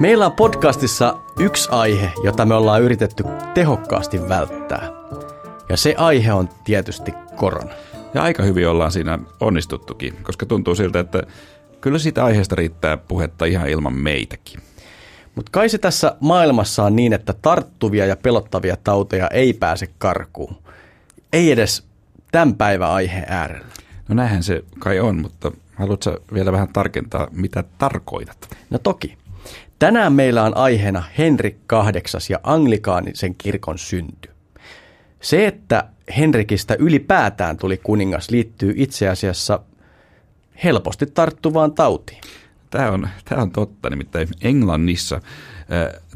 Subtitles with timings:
[0.00, 3.24] Meillä on podcastissa yksi aihe, jota me ollaan yritetty
[3.54, 4.88] tehokkaasti välttää.
[5.68, 7.74] Ja se aihe on tietysti korona.
[8.14, 11.22] Ja aika hyvin ollaan siinä onnistuttukin, koska tuntuu siltä, että
[11.80, 14.60] kyllä siitä aiheesta riittää puhetta ihan ilman meitäkin.
[15.34, 20.56] Mutta kai se tässä maailmassa on niin, että tarttuvia ja pelottavia tauteja ei pääse karkuun.
[21.32, 21.84] Ei edes
[22.32, 23.66] tämän päivän aiheen äärellä.
[24.08, 28.48] No näinhän se kai on, mutta haluatko vielä vähän tarkentaa, mitä tarkoitat?
[28.70, 29.18] No toki.
[29.78, 34.30] Tänään meillä on aiheena Henrik VIII ja anglikaanisen kirkon synty.
[35.20, 39.60] Se, että Henrikistä ylipäätään tuli kuningas, liittyy itse asiassa
[40.64, 42.20] helposti tarttuvaan tautiin.
[42.70, 45.20] Tämä on, tämä on totta, nimittäin Englannissa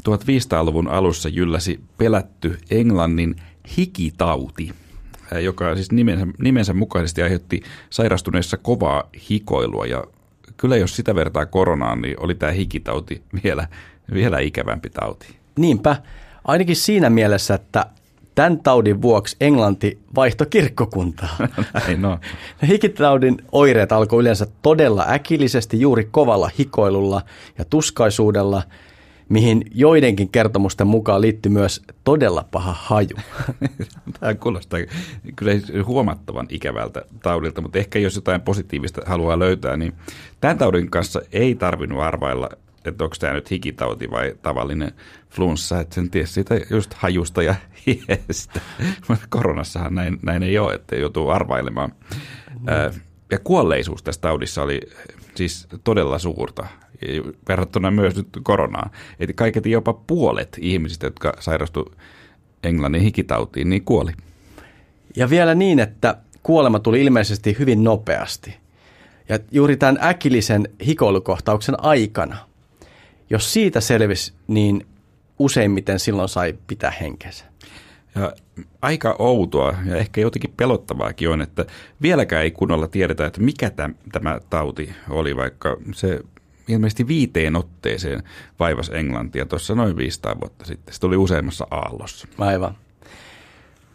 [0.09, 3.37] 1500-luvun alussa jylläsi pelätty Englannin
[3.77, 4.73] hikitauti,
[5.43, 9.87] joka siis nimensä, nimensä mukaisesti aiheutti sairastuneissa kovaa hikoilua.
[9.87, 10.05] Ja
[10.61, 13.69] kyllä jos sitä vertaa koronaan, niin oli tämä hikitauti vielä,
[14.15, 15.37] vielä ikävämpi tauti.
[15.59, 15.97] Niinpä,
[16.45, 17.87] ainakin siinä mielessä, että
[18.35, 21.37] tämän taudin vuoksi Englanti vaihtoi kirkkokuntaa.
[21.75, 22.19] Näin no.
[22.69, 27.23] Hikitaudin oireet alkoi yleensä todella äkillisesti juuri kovalla hikoilulla
[27.59, 28.63] ja tuskaisuudella,
[29.31, 33.17] mihin joidenkin kertomusten mukaan liittyy myös todella paha haju.
[34.21, 34.81] Tämä kuulostaa
[35.37, 35.53] kyllä
[35.85, 39.93] huomattavan ikävältä taudilta, mutta ehkä jos jotain positiivista haluaa löytää, niin
[40.41, 42.49] tämän taudin kanssa ei tarvinnut arvailla
[42.85, 44.93] että onko tämä nyt hikitauti vai tavallinen
[45.31, 47.55] flunssa, että sen tiesi siitä just hajusta ja
[47.87, 48.61] hiestä.
[49.29, 51.93] Koronassahan näin, näin ei ole, että joutuu arvailemaan.
[53.31, 54.81] Ja kuolleisuus tässä taudissa oli
[55.35, 56.67] siis todella suurta
[57.49, 58.91] verrattuna myös nyt koronaan.
[59.21, 61.95] Eli kaiketi jopa puolet ihmisistä, jotka sairastu
[62.63, 64.13] Englannin hikitautiin, niin kuoli.
[65.17, 68.55] Ja vielä niin, että kuolema tuli ilmeisesti hyvin nopeasti.
[69.29, 72.37] Ja juuri tämän äkillisen hikoilukohtauksen aikana–
[73.31, 74.87] jos siitä selvisi, niin
[75.39, 77.45] useimmiten silloin sai pitää henkensä.
[78.15, 78.33] Ja
[78.83, 81.65] aika outoa ja ehkä jotenkin pelottavaakin on, että
[82.03, 86.21] vieläkään ei kunnolla tiedetä, että mikä tämä, tämä tauti oli, vaikka se
[86.71, 88.23] ilmeisesti viiteen otteeseen
[88.59, 90.95] vaivas Englantia tuossa noin 500 vuotta sitten.
[90.95, 92.29] Se tuli useammassa aallossa.
[92.39, 92.75] Aivan.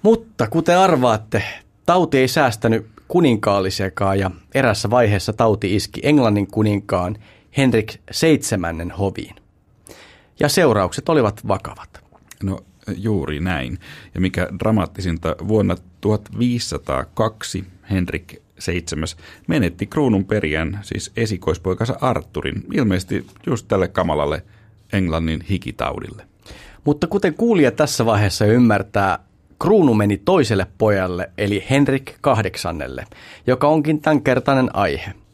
[0.02, 1.44] Mutta kuten arvaatte,
[1.86, 7.18] tauti ei säästänyt kuninkaallisiakaan ja erässä vaiheessa tauti iski Englannin kuninkaan
[7.58, 9.36] Henrik seitsemännen hoviin.
[10.40, 12.04] Ja seuraukset olivat vakavat.
[12.44, 12.60] No
[12.98, 13.80] juuri näin.
[14.16, 18.84] Ja mikä dramaattisinta, vuonna 1502 Henrik VII
[19.48, 24.44] menetti kruunun perijän, siis esikoispoikansa Arturin, ilmeisesti just tälle kamalalle
[24.94, 26.28] Englannin hikitaudille.
[26.84, 29.20] Mutta kuten kuulija tässä vaiheessa ymmärtää,
[29.62, 33.06] kruunu meni toiselle pojalle, eli Henrik kahdeksannelle,
[33.48, 35.14] joka onkin tämänkertainen aihe–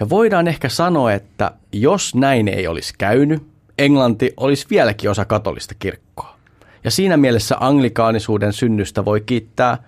[0.00, 3.42] ja voidaan ehkä sanoa, että jos näin ei olisi käynyt,
[3.78, 6.36] Englanti olisi vieläkin osa katolista kirkkoa.
[6.84, 9.78] Ja siinä mielessä anglikaanisuuden synnystä voi kiittää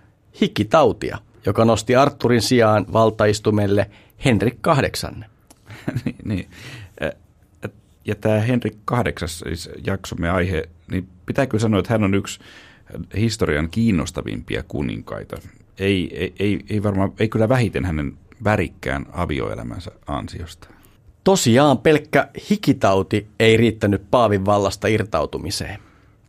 [0.41, 3.91] hikitautia, joka nosti Arturin sijaan valtaistumelle
[4.25, 5.25] Henrik VIII.
[6.05, 6.51] niin, niin.
[8.05, 12.41] Ja tämä Henrik VIII, siis jaksomme aihe, niin pitää kyllä sanoa, että hän on yksi
[13.17, 15.37] historian kiinnostavimpia kuninkaita.
[15.79, 20.69] Ei, ei, ei, ei varmaan, ei kyllä vähiten hänen värikkään avioelämänsä ansiosta.
[21.25, 25.79] Tosiaan pelkkä hikitauti ei riittänyt Paavin vallasta irtautumiseen.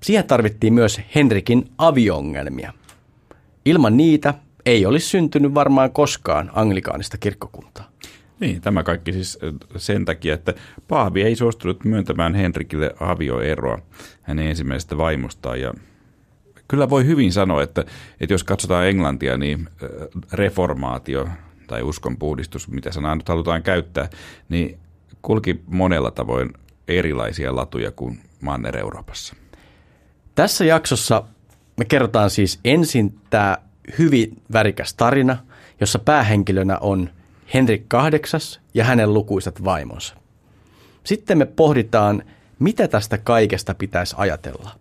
[0.03, 2.73] Siihen tarvittiin myös Henrikin aviongelmia.
[3.65, 4.33] Ilman niitä
[4.65, 7.91] ei olisi syntynyt varmaan koskaan anglikaanista kirkkokuntaa.
[8.39, 9.39] Niin, tämä kaikki siis
[9.77, 10.53] sen takia, että
[10.87, 13.79] Paavi ei suostunut myöntämään Henrikille avioeroa
[14.21, 15.61] hänen ensimmäisestä vaimostaan.
[15.61, 15.73] Ja
[16.67, 17.85] kyllä voi hyvin sanoa, että,
[18.19, 19.69] että jos katsotaan Englantia, niin
[20.33, 21.27] reformaatio
[21.67, 24.09] tai uskonpuhdistus, mitä sanaa nyt halutaan käyttää,
[24.49, 24.79] niin
[25.21, 26.53] kulki monella tavoin
[26.87, 29.35] erilaisia latuja kuin Manner-Euroopassa.
[30.35, 31.23] Tässä jaksossa
[31.77, 33.57] me kerrotaan siis ensin tämä
[33.99, 35.37] hyvin värikäs tarina,
[35.79, 37.09] jossa päähenkilönä on
[37.53, 40.15] Henrik VIII ja hänen lukuisat vaimonsa.
[41.03, 42.23] Sitten me pohditaan,
[42.59, 44.71] mitä tästä kaikesta pitäisi ajatella.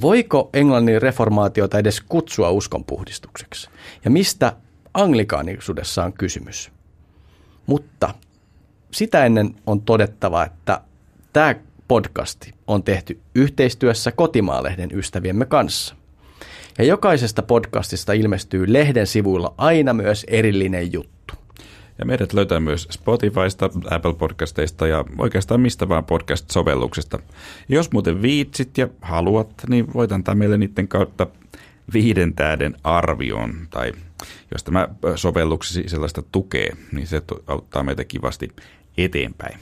[0.00, 3.70] Voiko Englannin reformaatiota edes kutsua uskonpuhdistukseksi?
[4.04, 4.56] Ja mistä
[4.94, 6.72] anglikaanisuudessa on kysymys.
[7.66, 8.14] Mutta
[8.90, 10.80] sitä ennen on todettava, että
[11.32, 11.54] tämä
[11.88, 15.94] podcasti on tehty yhteistyössä Kotimaalehden ystäviemme kanssa.
[16.78, 21.34] Ja jokaisesta podcastista ilmestyy lehden sivuilla aina myös erillinen juttu.
[21.98, 27.18] Ja meidät löytää myös Spotifysta, Apple Podcasteista ja oikeastaan mistä vaan podcast-sovelluksesta.
[27.68, 31.26] Jos muuten viitsit ja haluat, niin voit antaa meille niiden kautta
[31.92, 33.92] viiden tähden arvion, tai
[34.52, 38.52] jos tämä sovelluksesi sellaista tukee, niin se auttaa meitä kivasti
[38.98, 39.58] eteenpäin.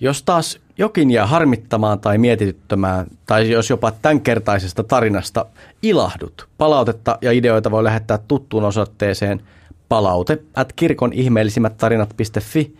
[0.00, 5.46] Jos taas jokin jää harmittamaan tai mietityttämään, tai jos jopa tämänkertaisesta tarinasta
[5.82, 9.42] ilahdut, palautetta ja ideoita voi lähettää tuttuun osoitteeseen
[9.88, 12.76] palaute at kirkon ihmeellisimmät tarinat.fi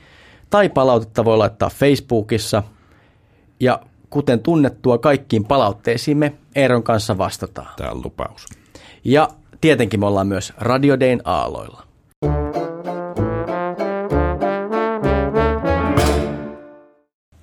[0.51, 2.63] tai palautetta voi laittaa Facebookissa.
[3.61, 3.81] Ja
[4.11, 7.69] kuten tunnettua, kaikkiin palautteisiimme Eeron kanssa vastataan.
[7.77, 8.47] Tämä on lupaus.
[9.05, 9.29] Ja
[9.61, 11.90] tietenkin me ollaan myös Radio Dayn aaloilla.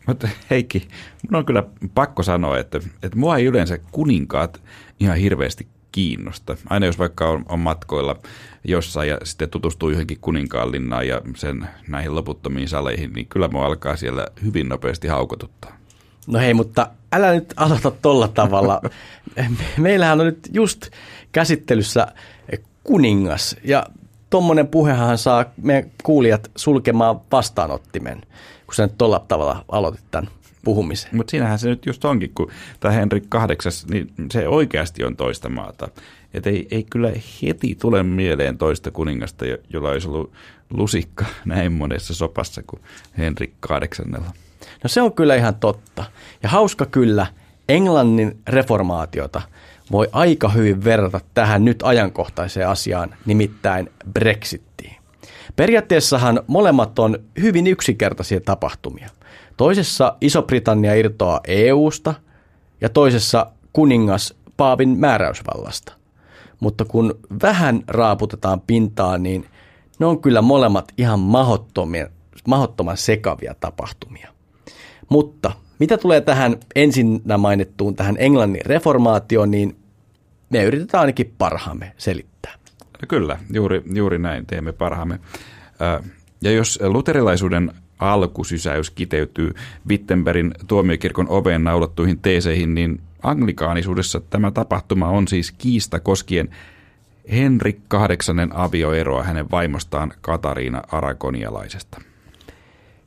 [0.07, 0.87] Mutta Heikki,
[1.29, 1.63] mun on kyllä
[1.95, 4.61] pakko sanoa, että, että mua ei yleensä kuninkaat
[4.99, 6.57] ihan hirveästi kiinnosta.
[6.69, 8.15] Aina jos vaikka on, on matkoilla
[8.63, 13.97] jossain ja sitten tutustuu johonkin kuninkaanlinnaan ja sen näihin loputtomiin saleihin, niin kyllä mua alkaa
[13.97, 15.77] siellä hyvin nopeasti haukotuttaa.
[16.27, 18.81] No hei, mutta älä nyt aloita tolla tavalla.
[19.77, 20.89] Meillähän on nyt just
[21.31, 22.07] käsittelyssä
[22.83, 23.83] kuningas ja
[24.29, 28.21] tuommoinen puhehan saa meidän kuulijat sulkemaan vastaanottimen,
[28.65, 30.29] kun sä nyt tolla tavalla aloitit tämän
[30.63, 31.09] puhumisen.
[31.13, 35.49] Mutta siinähän se nyt just onkin, kun tämä Henrik kahdeksas, niin se oikeasti on toista
[35.49, 35.87] maata.
[36.33, 40.31] Et ei, ei kyllä heti tule mieleen toista kuningasta, jolla olisi ollut
[40.69, 42.81] lusikka näin monessa sopassa kuin
[43.17, 44.27] Henrik kahdeksannella.
[44.83, 46.03] No se on kyllä ihan totta.
[46.43, 47.27] Ja hauska kyllä,
[47.69, 49.41] Englannin reformaatiota
[49.91, 54.95] voi aika hyvin verrata tähän nyt ajankohtaiseen asiaan, nimittäin Brexittiin.
[55.55, 59.09] Periaatteessahan molemmat on hyvin yksinkertaisia tapahtumia.
[59.57, 62.13] Toisessa Iso-Britannia irtoaa EUsta
[62.81, 65.93] ja toisessa kuningas Paavin määräysvallasta.
[66.59, 69.45] Mutta kun vähän raaputetaan pintaa, niin
[69.99, 72.07] ne on kyllä molemmat ihan mahottomia,
[72.95, 74.29] sekavia tapahtumia.
[75.09, 79.75] Mutta mitä tulee tähän ensinnä mainittuun tähän Englannin reformaatioon, niin
[80.49, 82.53] me yritetään ainakin parhaamme selittää.
[82.83, 85.19] No kyllä, juuri, juuri näin teemme parhaamme.
[86.41, 89.53] Ja jos luterilaisuuden alkusysäys kiteytyy
[89.89, 96.49] Wittenbergin tuomiokirkon oveen naulattuihin teeseihin, niin anglikaanisuudessa tämä tapahtuma on siis kiista koskien
[97.31, 102.01] Henrik VIII avioeroa hänen vaimostaan Katariina Aragonialaisesta.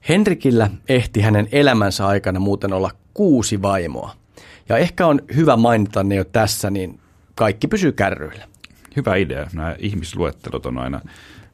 [0.09, 4.15] Henrikillä ehti hänen elämänsä aikana muuten olla kuusi vaimoa.
[4.69, 7.01] Ja ehkä on hyvä mainita ne jo tässä, niin
[7.35, 8.45] kaikki pysyy kärryillä.
[8.97, 9.47] Hyvä idea.
[9.53, 11.01] Nämä ihmisluettelot on aina,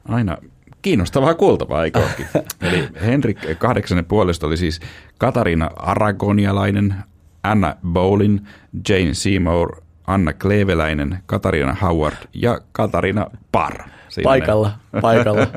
[0.05, 0.37] aina
[0.81, 2.01] kiinnostavaa kuultavaa, eikö
[2.61, 4.79] Eli Henrik kahdeksannen puolesta oli siis
[5.17, 6.95] Katariina Aragonialainen,
[7.43, 8.47] Anna Bowlin,
[8.89, 13.83] Jane Seymour, Anna Kleveläinen, Katariina Howard ja Katariina Parr.
[14.09, 15.01] Siinä paikalla, ne.
[15.01, 15.47] paikalla.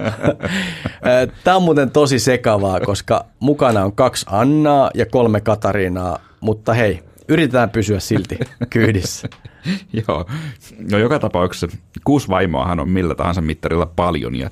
[1.45, 7.03] Tämä on muuten tosi sekavaa, koska mukana on kaksi Annaa ja kolme Katariinaa, mutta hei,
[7.29, 8.39] yritetään pysyä silti
[8.71, 9.29] kyydissä.
[10.09, 10.27] Joo,
[10.93, 14.51] no joka tapauksessa kuusi vaimoahan on millä tahansa mittarilla paljon ja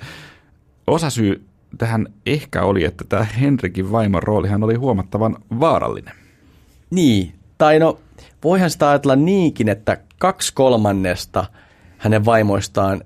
[0.87, 1.45] osa syy
[1.79, 6.15] tähän ehkä oli, että tämä Henrikin vaimon roolihan oli huomattavan vaarallinen.
[6.91, 7.99] Niin, tai no
[8.45, 11.45] voihan sitä ajatella niinkin, että kaksi kolmannesta
[11.99, 13.03] hänen vaimoistaan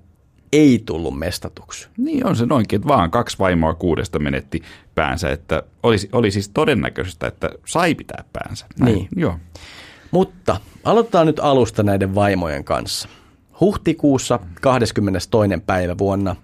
[0.53, 1.89] ei tullut mestatuksi.
[1.97, 4.63] Niin on se noinkin, että vaan kaksi vaimoa kuudesta menetti
[4.95, 8.67] päänsä, että olisi, oli siis todennäköistä, että sai pitää päänsä.
[8.79, 9.09] Näin, niin.
[9.17, 9.39] Joo.
[10.11, 13.09] Mutta aloitetaan nyt alusta näiden vaimojen kanssa.
[13.61, 15.29] Huhtikuussa 22.
[15.67, 16.37] päivä vuonna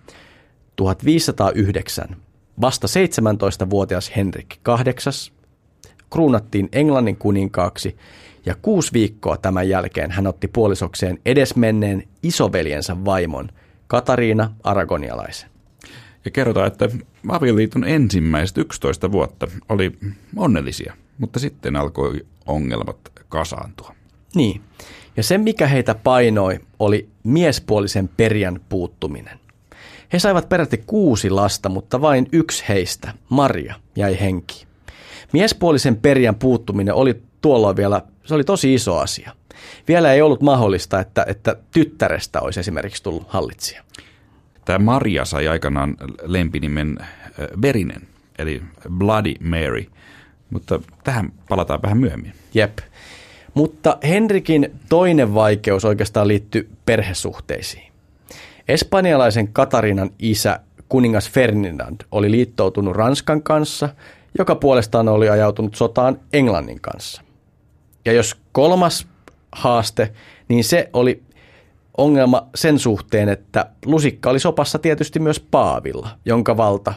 [0.77, 2.17] 1509
[2.61, 5.39] vasta 17-vuotias Henrik VIII
[6.11, 7.97] kruunattiin Englannin kuninkaaksi
[8.47, 13.49] ja kuusi viikkoa tämän jälkeen hän otti puolisokseen edesmenneen isoveljensä vaimon
[13.87, 15.51] Katariina Aragonialaisen.
[16.25, 16.89] Ja kerrotaan, että
[17.29, 19.93] avioliiton ensimmäiset 11 vuotta oli
[20.37, 22.97] onnellisia, mutta sitten alkoi ongelmat
[23.29, 23.95] kasaantua.
[24.35, 24.61] Niin,
[25.17, 29.39] ja se mikä heitä painoi oli miespuolisen perjan puuttuminen.
[30.13, 34.67] He saivat peräti kuusi lasta, mutta vain yksi heistä, Maria, jäi henki.
[35.33, 39.33] Miespuolisen perjan puuttuminen oli tuolloin vielä, se oli tosi iso asia.
[39.89, 43.83] Vielä ei ollut mahdollista, että, että tyttärestä olisi esimerkiksi tullut hallitsija.
[44.65, 46.99] Tämä Maria sai aikanaan lempinimen
[47.63, 48.03] Verinen,
[48.39, 49.87] eli Bloody Mary,
[50.51, 52.33] mutta tähän palataan vähän myöhemmin.
[52.55, 52.79] Jep.
[53.55, 57.93] Mutta Henrikin toinen vaikeus oikeastaan liittyy perhesuhteisiin.
[58.69, 63.89] Espanjalaisen Katarinan isä, kuningas Ferdinand, oli liittoutunut Ranskan kanssa,
[64.39, 67.23] joka puolestaan oli ajautunut sotaan Englannin kanssa.
[68.09, 69.07] Ja jos kolmas
[69.53, 70.13] haaste,
[70.49, 71.23] niin se oli
[71.97, 76.95] ongelma sen suhteen, että lusikka oli sopassa tietysti myös Paavilla, jonka valta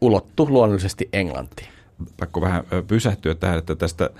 [0.00, 1.68] ulottu luonnollisesti Englantiin.
[2.20, 4.10] Pakko vähän pysähtyä tähän, että tästä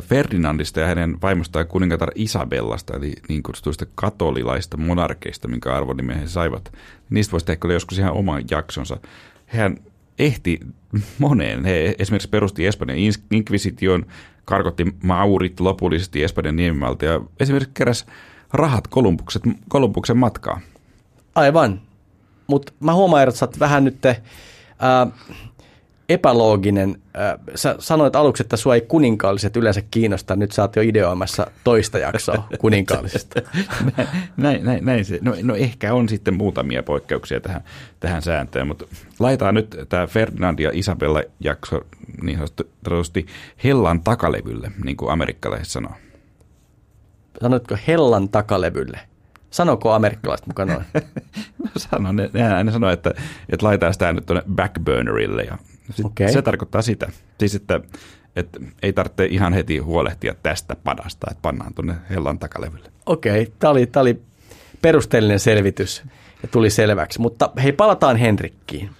[0.00, 6.72] Ferdinandista ja hänen vaimostaan kuningatar Isabellasta, eli niin kutsutuista katolilaista monarkeista, minkä arvonimen he saivat.
[7.10, 8.96] Niistä voisi tehdä joskus ihan oman jaksonsa.
[9.46, 9.76] Hän
[10.18, 10.60] ehti
[11.18, 11.64] moneen.
[11.64, 12.98] He esimerkiksi perusti Espanjan
[13.30, 14.06] inkvisition,
[14.48, 18.04] karkotti maurit lopullisesti Espanjan niemimalta ja esimerkiksi keräsi
[18.52, 18.88] rahat
[19.68, 20.60] Kolumbuksen matkaa.
[21.34, 21.80] Aivan.
[22.46, 24.20] Mutta mä huomaan, että sä oot vähän nyt äh,
[26.08, 27.02] epälooginen.
[27.18, 30.36] Äh, sä sanoit aluksi, että sua ei kuninkaalliset yleensä kiinnosta.
[30.36, 33.42] Nyt sä oot jo ideoimassa toista jaksoa kuninkaallisesta.
[34.36, 35.18] näin, näin, näin se.
[35.22, 37.60] No, no ehkä on sitten muutamia poikkeuksia tähän,
[38.00, 38.84] tähän sääntöön, mutta
[39.18, 41.80] laitetaan nyt tämä Ferdinand ja Isabella jakso
[42.22, 42.38] niin
[42.84, 43.26] sanotusti
[43.64, 45.92] hellan takalevylle, niin kuin amerikkalaiset sanoo.
[47.40, 49.00] Sanoitko hellan takalevylle?
[49.50, 50.84] Sanoko amerikkalaiset mukaan noin?
[51.64, 53.14] no sano, ne, ne, ne sanoo, että,
[53.48, 55.58] että laitetaan sitä nyt tuonne backburnerille ja
[56.04, 56.32] okay.
[56.32, 57.12] se tarkoittaa sitä.
[57.38, 57.80] Siis, että,
[58.36, 62.90] että ei tarvitse ihan heti huolehtia tästä padasta, että pannaan tuonne hellan takalevylle.
[63.06, 63.52] Okei, okay.
[63.58, 64.22] tämä oli, tämä oli
[64.82, 66.02] perusteellinen selvitys
[66.42, 67.20] ja tuli selväksi.
[67.20, 68.90] Mutta hei, palataan Henrikkiin.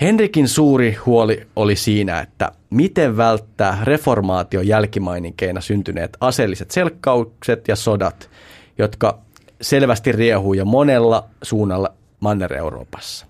[0.00, 8.30] Henrikin suuri huoli oli siinä, että miten välttää reformaation jälkimaininkeina syntyneet aseelliset selkkaukset ja sodat,
[8.78, 9.18] jotka
[9.60, 13.26] selvästi riehuu jo monella suunnalla Manner-Euroopassa.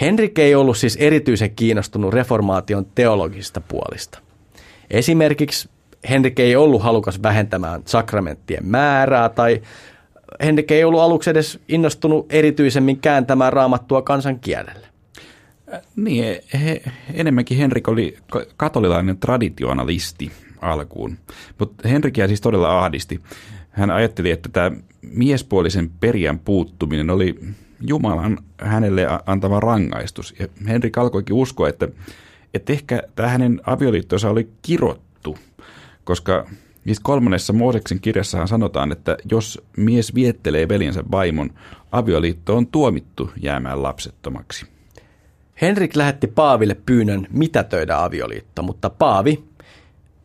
[0.00, 4.18] Henrik ei ollut siis erityisen kiinnostunut reformaation teologisista puolista.
[4.90, 5.68] Esimerkiksi
[6.10, 9.62] Henrik ei ollut halukas vähentämään sakramenttien määrää tai
[10.44, 14.86] Henrik ei ollut aluksi edes innostunut erityisemmin kääntämään raamattua kansan kielelle.
[15.96, 16.82] Niin, he,
[17.14, 18.16] enemmänkin Henrik oli
[18.56, 21.18] katolilainen traditionalisti alkuun,
[21.58, 23.20] mutta Henrikia siis todella ahdisti.
[23.70, 24.70] Hän ajatteli, että tämä
[25.02, 27.38] miespuolisen perijän puuttuminen oli
[27.86, 30.34] Jumalan hänelle antama rangaistus.
[30.38, 31.88] Ja Henrik alkoikin uskoa, että,
[32.54, 35.38] että ehkä tämä hänen avioliittonsa oli kirottu,
[36.04, 36.46] koska
[36.84, 41.50] Siis kolmannessa Mooseksen kirjassahan sanotaan, että jos mies viettelee veljensä vaimon,
[41.92, 44.66] avioliitto on tuomittu jäämään lapsettomaksi.
[45.60, 49.44] Henrik lähetti Paaville pyynnön mitätöidä avioliitto, mutta Paavi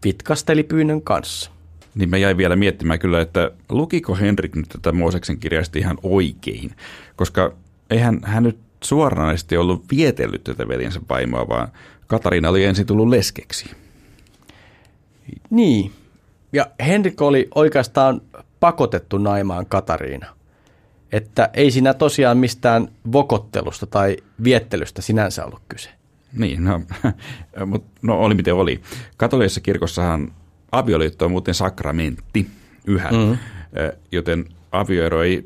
[0.03, 1.51] vitkasteli pyynnön kanssa.
[1.97, 6.71] Niin mä jäin vielä miettimään kyllä, että lukiko Henrik nyt tätä Mooseksen kirjasta ihan oikein,
[7.15, 7.53] koska
[7.89, 11.67] eihän hän nyt suoranaisesti ollut vietellyt tätä veljensä vaimoa, vaan
[12.07, 13.71] Katariina oli ensin tullut leskeksi.
[15.49, 15.91] Niin,
[16.53, 18.21] ja Henrik oli oikeastaan
[18.59, 20.27] pakotettu naimaan Katariina.
[21.11, 25.89] Että ei siinä tosiaan mistään vokottelusta tai viettelystä sinänsä ollut kyse.
[26.33, 26.81] Niin, no,
[27.65, 28.81] mutta no oli miten oli.
[29.17, 30.31] Katolisessa kirkossahan
[30.71, 32.47] avioliitto on muuten sakramentti
[32.87, 33.37] yhä, mm-hmm.
[34.11, 35.43] joten avioero ei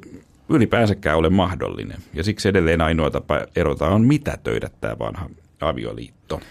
[0.49, 1.97] ylipäänsäkään ole mahdollinen.
[2.13, 5.29] Ja siksi edelleen ainoa tapa erota on mitätöidä tämä vanha
[5.61, 6.41] avioliitto.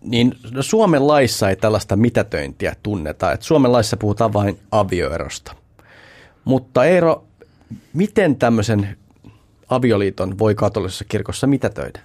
[0.00, 3.32] Niin no Suomen laissa ei tällaista mitätöintiä tunneta.
[3.32, 5.54] Et Suomen laissa puhutaan vain avioerosta.
[6.44, 7.24] Mutta Eero,
[7.92, 8.96] miten tämmöisen
[9.68, 12.00] avioliiton voi katolisessa kirkossa mitätöidä?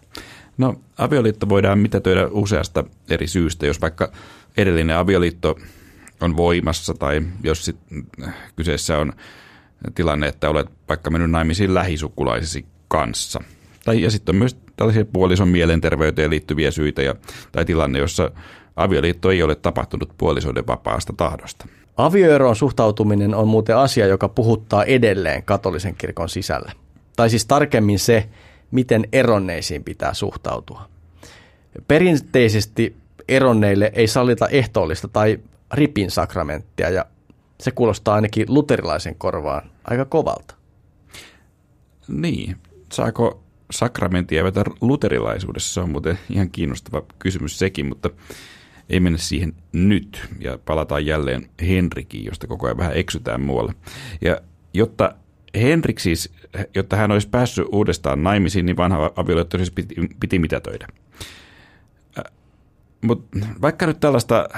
[0.58, 3.66] No avioliitto voidaan mitätöidä useasta eri syystä.
[3.66, 4.12] Jos vaikka
[4.58, 5.58] edellinen avioliitto
[6.22, 7.78] on voimassa tai jos sit
[8.56, 9.14] kyseessä on
[9.96, 13.40] tilanne, että olet vaikka mennyt naimisiin lähisukulaisisi kanssa.
[13.86, 17.16] Tai, ja sitten on myös tällaisia puolison mielenterveyteen liittyviä syitä ja,
[17.52, 18.32] tai tilanne, jossa
[18.76, 21.68] avioliitto ei ole tapahtunut puolisoiden vapaasta tahdosta.
[21.98, 26.72] Avioeroon suhtautuminen on muuten asia, joka puhuttaa edelleen katolisen kirkon sisällä.
[27.16, 28.30] Tai siis tarkemmin se,
[28.72, 30.90] miten eronneisiin pitää suhtautua.
[31.88, 32.96] Perinteisesti
[33.30, 35.40] eronneille ei sallita ehtoollista tai
[35.74, 37.06] ripin sakramenttia ja
[37.60, 40.56] se kuulostaa ainakin luterilaisen korvaan aika kovalta.
[42.08, 42.56] Niin,
[42.94, 45.74] saako sakramentia evätä luterilaisuudessa?
[45.74, 48.10] Se on muuten ihan kiinnostava kysymys sekin, mutta
[48.90, 53.74] ei mennä siihen nyt ja palataan jälleen Henrikiin, josta koko ajan vähän eksytään muualle.
[54.22, 54.42] Ja
[54.74, 55.16] jotta
[55.56, 56.34] Henrik siis,
[56.76, 60.88] jotta hän olisi päässyt uudestaan naimisiin, niin vanha avioliitto siis piti, piti mitätöidä.
[63.02, 64.50] Mutta vaikka nyt tällaista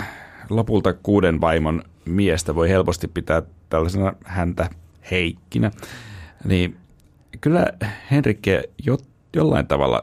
[0.50, 4.70] lopulta kuuden vaimon miestä voi helposti pitää tällaisena häntä
[5.12, 5.72] heikkinä,
[6.46, 6.78] niin
[7.42, 7.68] kyllä
[8.12, 8.98] Henrikke jo,
[9.36, 10.02] jollain tavalla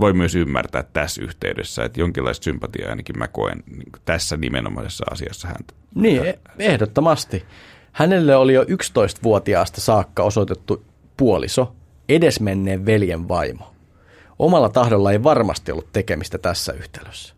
[0.00, 5.48] voi myös ymmärtää tässä yhteydessä, että jonkinlaista sympatiaa ainakin mä koen niin tässä nimenomaisessa asiassa
[5.48, 5.74] häntä.
[5.94, 7.44] Niin, e- ehdottomasti.
[7.92, 10.84] Hänelle oli jo 11-vuotiaasta saakka osoitettu
[11.16, 11.72] puoliso,
[12.08, 13.74] edesmenneen veljen vaimo.
[14.38, 17.37] Omalla tahdolla ei varmasti ollut tekemistä tässä yhtälössä.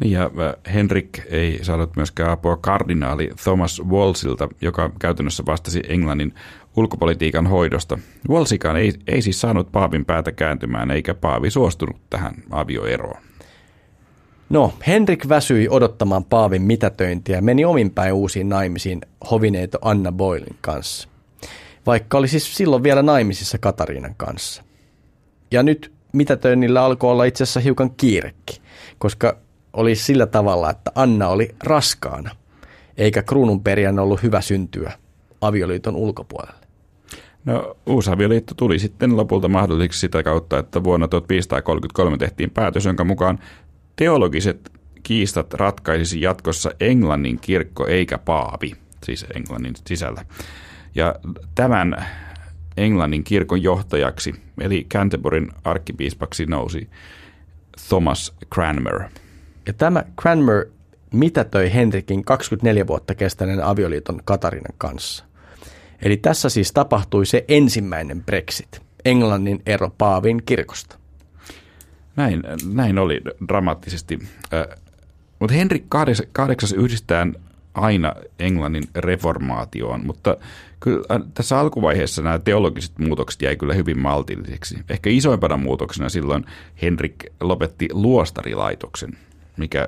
[0.00, 6.34] Niin ja äh, Henrik ei saanut myöskään apua kardinaali Thomas Wolsilta, joka käytännössä vastasi Englannin
[6.76, 7.98] ulkopolitiikan hoidosta.
[8.28, 13.22] Wolsikaan ei, ei siis saanut paavin päätä kääntymään, eikä paavi suostunut tähän avioeroon.
[14.48, 19.00] No, Henrik väsyi odottamaan paavin mitätöintiä ja meni ominpäin uusiin naimisiin
[19.30, 21.08] hovineito Anna Boylin kanssa.
[21.86, 24.62] Vaikka oli siis silloin vielä naimisissa Katariinan kanssa.
[25.50, 28.60] Ja nyt mitätöinnillä alkoi olla itse asiassa hiukan kiirekki,
[28.98, 29.36] koska
[29.76, 32.30] oli sillä tavalla, että Anna oli raskaana,
[32.96, 34.92] eikä kruununperijän ollut hyvä syntyä
[35.40, 36.66] avioliiton ulkopuolelle.
[37.44, 43.38] No uusavioliitto tuli sitten lopulta mahdolliseksi sitä kautta, että vuonna 1533 tehtiin päätös, jonka mukaan
[43.96, 48.72] teologiset kiistat ratkaisisi jatkossa Englannin kirkko eikä paavi,
[49.04, 50.24] siis Englannin sisällä.
[50.94, 51.14] Ja
[51.54, 52.06] tämän
[52.76, 56.90] Englannin kirkon johtajaksi, eli Canterburyn arkkipiispaksi nousi
[57.88, 59.02] Thomas Cranmer.
[59.66, 60.66] Ja tämä Cranmer
[61.12, 65.24] mitätöi Henrikin 24 vuotta kestäneen avioliiton Katarinan kanssa.
[66.02, 70.98] Eli tässä siis tapahtui se ensimmäinen Brexit, Englannin ero Paavin kirkosta.
[72.16, 72.42] Näin,
[72.72, 74.18] näin oli dramaattisesti.
[75.38, 77.26] Mutta Henrik VIII yhdistää
[77.74, 80.36] aina Englannin reformaatioon, mutta
[80.80, 84.78] kyllä tässä alkuvaiheessa nämä teologiset muutokset jäi kyllä hyvin maltillisiksi.
[84.88, 86.44] Ehkä isoimpana muutoksena silloin
[86.82, 89.18] Henrik lopetti luostarilaitoksen,
[89.56, 89.86] mikä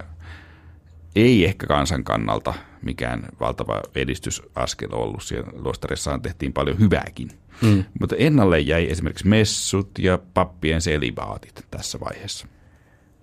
[1.17, 5.23] ei ehkä kansan kannalta mikään valtava edistysaskel ollut.
[5.23, 7.29] Siellä luostarissaan tehtiin paljon hyvääkin.
[7.63, 7.85] Mm.
[8.01, 12.47] Mutta ennalle jäi esimerkiksi messut ja pappien selibaatit tässä vaiheessa.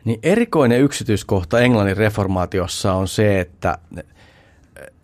[0.06, 3.78] Niin erikoinen yksityiskohta Englannin reformaatiossa on se, että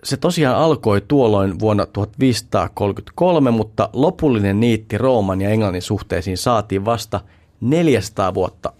[0.04, 7.22] se tosiaan alkoi tuolloin vuonna 1533, mutta lopullinen niitti Rooman ja Englannin suhteisiin saatiin vasta
[7.62, 8.74] 400 vuotta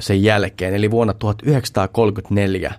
[0.00, 2.74] sen jälkeen, eli vuonna 1934,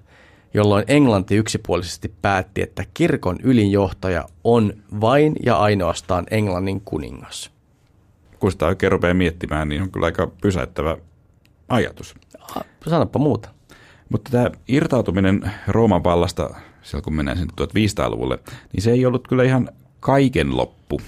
[0.54, 7.52] jolloin Englanti yksipuolisesti päätti, että kirkon ylinjohtaja on vain ja ainoastaan Englannin kuningas.
[8.40, 10.98] Kun sitä oikein rupeaa miettimään, niin on kyllä aika pysäyttävä
[11.70, 12.16] ajatus.
[12.90, 13.50] Sanoppa muuta.
[14.10, 16.50] Mutta tämä irtautuminen Rooman vallasta,
[16.82, 18.40] silloin kun mennään sinne 1500-luvulle,
[18.74, 21.02] niin se ei ollut kyllä ihan kaiken loppu,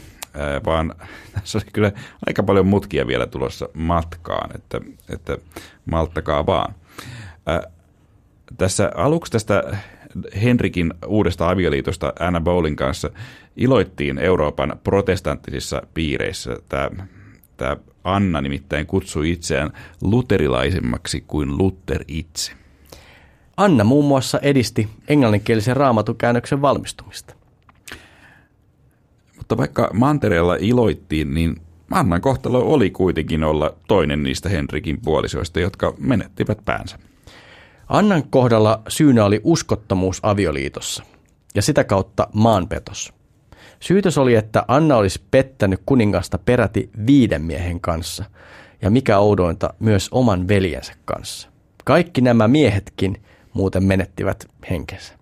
[0.66, 0.96] vaan
[1.34, 1.92] tässä oli kyllä
[2.28, 5.38] aika paljon mutkia vielä tulossa matkaan, että, että
[5.86, 6.76] malttakaa vaan.
[8.58, 9.78] Tässä aluksi tästä
[10.44, 13.10] Henrikin uudesta avioliitosta Anna Bowlin kanssa
[13.56, 16.58] iloittiin Euroopan protestanttisissa piireissä.
[16.70, 17.08] Tämä,
[17.58, 19.72] tämä Anna nimittäin kutsui itseään
[20.02, 22.52] luterilaisemmaksi kuin Luther itse.
[23.58, 27.36] Anna muun muassa edisti englanninkielisen raamatukäännöksen valmistumista.
[29.46, 35.94] Mutta vaikka mantereella iloittiin, niin Annan kohtalo oli kuitenkin olla toinen niistä Henrikin puolisoista, jotka
[36.00, 37.00] menettivät päänsä.
[37.90, 41.04] Annan kohdalla syynä oli uskottomuus avioliitossa
[41.56, 43.14] ja sitä kautta maanpetos.
[43.80, 48.24] Syytös oli, että Anna olisi pettänyt kuningasta peräti viiden miehen kanssa
[48.82, 51.50] ja mikä oudointa myös oman veljensä kanssa.
[51.84, 53.22] Kaikki nämä miehetkin
[53.54, 55.14] muuten menettivät henkensä.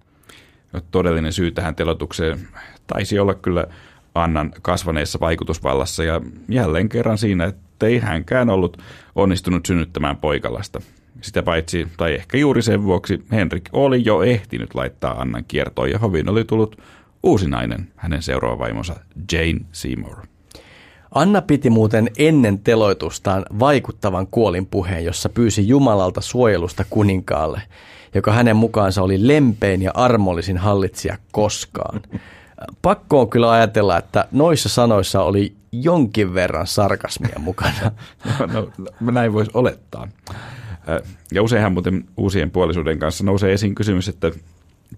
[0.73, 2.47] No, todellinen syy tähän telotukseen
[2.87, 3.67] taisi olla kyllä
[4.15, 8.77] Annan kasvaneessa vaikutusvallassa ja jälleen kerran siinä, että ei hänkään ollut
[9.15, 10.81] onnistunut synnyttämään poikalasta.
[11.21, 15.99] Sitä paitsi, tai ehkä juuri sen vuoksi, Henrik oli jo ehtinyt laittaa Annan kiertoon ja
[15.99, 16.77] hovin oli tullut
[17.23, 18.95] uusi nainen, hänen seuraava vaimonsa
[19.31, 20.17] Jane Seymour.
[21.15, 27.61] Anna piti muuten ennen teloitustaan vaikuttavan kuolinpuheen, jossa pyysi Jumalalta suojelusta kuninkaalle,
[28.15, 32.01] joka hänen mukaansa oli lempein ja armollisin hallitsija koskaan.
[32.81, 37.91] Pakko on kyllä ajatella, että noissa sanoissa oli jonkin verran sarkasmia mukana.
[38.53, 40.07] no, no, näin voisi olettaa.
[41.31, 44.31] Ja useinhan muuten uusien puolisuuden kanssa nousee esiin kysymys, että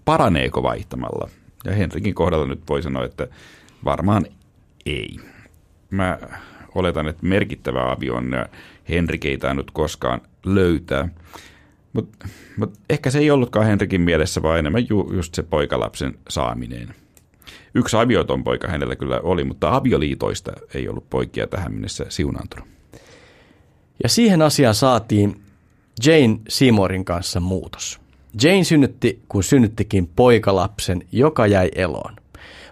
[0.04, 1.28] paraneeko vaihtamalla?
[1.64, 3.26] Ja Henrikin kohdalla nyt voi sanoa, että
[3.84, 4.26] varmaan
[4.86, 5.16] ei.
[5.90, 6.18] Mä
[6.74, 8.30] oletan, että merkittävä avion
[8.88, 11.08] Henrik ei tainnut koskaan löytää.
[11.92, 16.94] Mutta mut ehkä se ei ollutkaan Henrikin mielessä, vaan enemmän ju, just se poikalapsen saaminen.
[17.76, 22.68] Yksi avioton poika hänellä kyllä oli, mutta avioliitoista ei ollut poikia tähän mennessä siunaantunut.
[24.02, 25.40] Ja siihen asiaan saatiin
[26.04, 28.00] Jane Seymorin kanssa muutos.
[28.42, 32.16] Jane synnytti, kun synnyttikin poikalapsen, joka jäi eloon.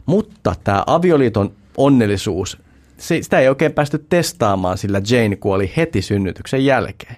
[0.07, 2.59] Mutta tämä avioliiton onnellisuus,
[2.97, 7.17] se, sitä ei oikein päästy testaamaan, sillä Jane kuoli heti synnytyksen jälkeen.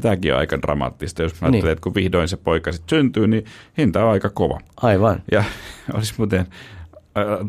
[0.00, 1.22] Tämäkin on aika dramaattista.
[1.22, 1.66] Jos mä niin.
[1.66, 3.44] että kun vihdoin se poika sitten syntyy, niin
[3.78, 4.60] hinta on aika kova.
[4.76, 5.22] Aivan.
[5.32, 5.44] Ja
[5.94, 6.46] olisi muuten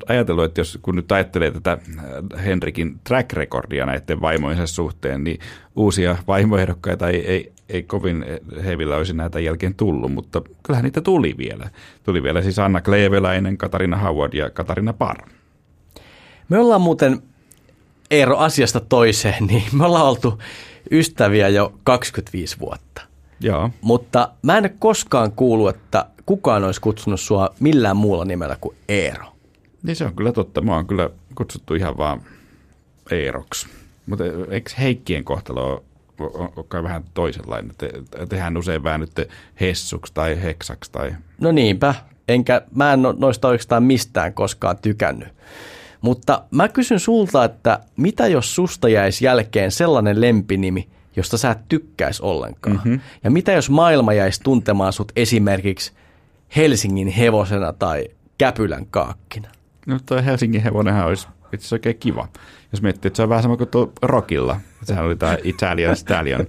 [0.08, 1.78] ajatellut, että jos kun nyt ajattelee tätä
[2.45, 5.39] Henrikin track recordia näiden vaimojensa suhteen, niin
[5.76, 8.26] uusia vaimoehdokkaita ei, ei, ei kovin
[8.65, 11.69] hevillä olisi näitä jälkeen tullut, mutta kyllähän niitä tuli vielä.
[12.04, 15.28] Tuli vielä siis Anna Kleeveläinen, Katarina Howard ja Katarina Parr.
[16.50, 17.21] Me ollaan muuten,
[18.12, 20.39] Eero, asiasta toiseen, niin me ollaan oltu
[20.91, 23.02] ystäviä jo 25 vuotta.
[23.39, 23.69] Joo.
[23.82, 29.26] Mutta mä en koskaan kuullut, että kukaan olisi kutsunut sua millään muulla nimellä kuin Eero.
[29.84, 30.62] Niin se on kyllä totta.
[30.62, 32.22] Mä oon kyllä kutsuttu ihan vaan
[33.12, 33.67] Eeroksi.
[34.06, 35.84] Mutta eikö Heikkien kohtalo
[36.20, 37.72] on kai vähän toisenlainen.
[37.78, 37.89] Te,
[38.30, 39.28] tehän usein väännytte
[39.62, 40.91] hessuksi tai heksaksi.
[40.91, 41.15] Tai...
[41.41, 41.96] No niinpä,
[42.28, 45.30] enkä mä en noista oikeastaan mistään koskaan tykännyt.
[46.02, 51.67] Mutta mä kysyn sulta, että mitä jos susta jäisi jälkeen sellainen lempinimi, josta sä et
[51.70, 52.76] tykkäisi ollenkaan?
[52.76, 53.00] Mm-hmm.
[53.24, 55.91] Ja mitä jos maailma jäisi tuntemaan sut esimerkiksi
[56.56, 59.50] Helsingin hevosena tai Käpylän kaakkina?
[59.88, 62.28] No toi Helsingin hevonenhan olisi itse asiassa oikein kiva.
[62.72, 64.60] Jos miettii, että se on vähän sama kuin tuo Rockilla.
[64.84, 66.39] Sehän oli tämä Italian Stallion,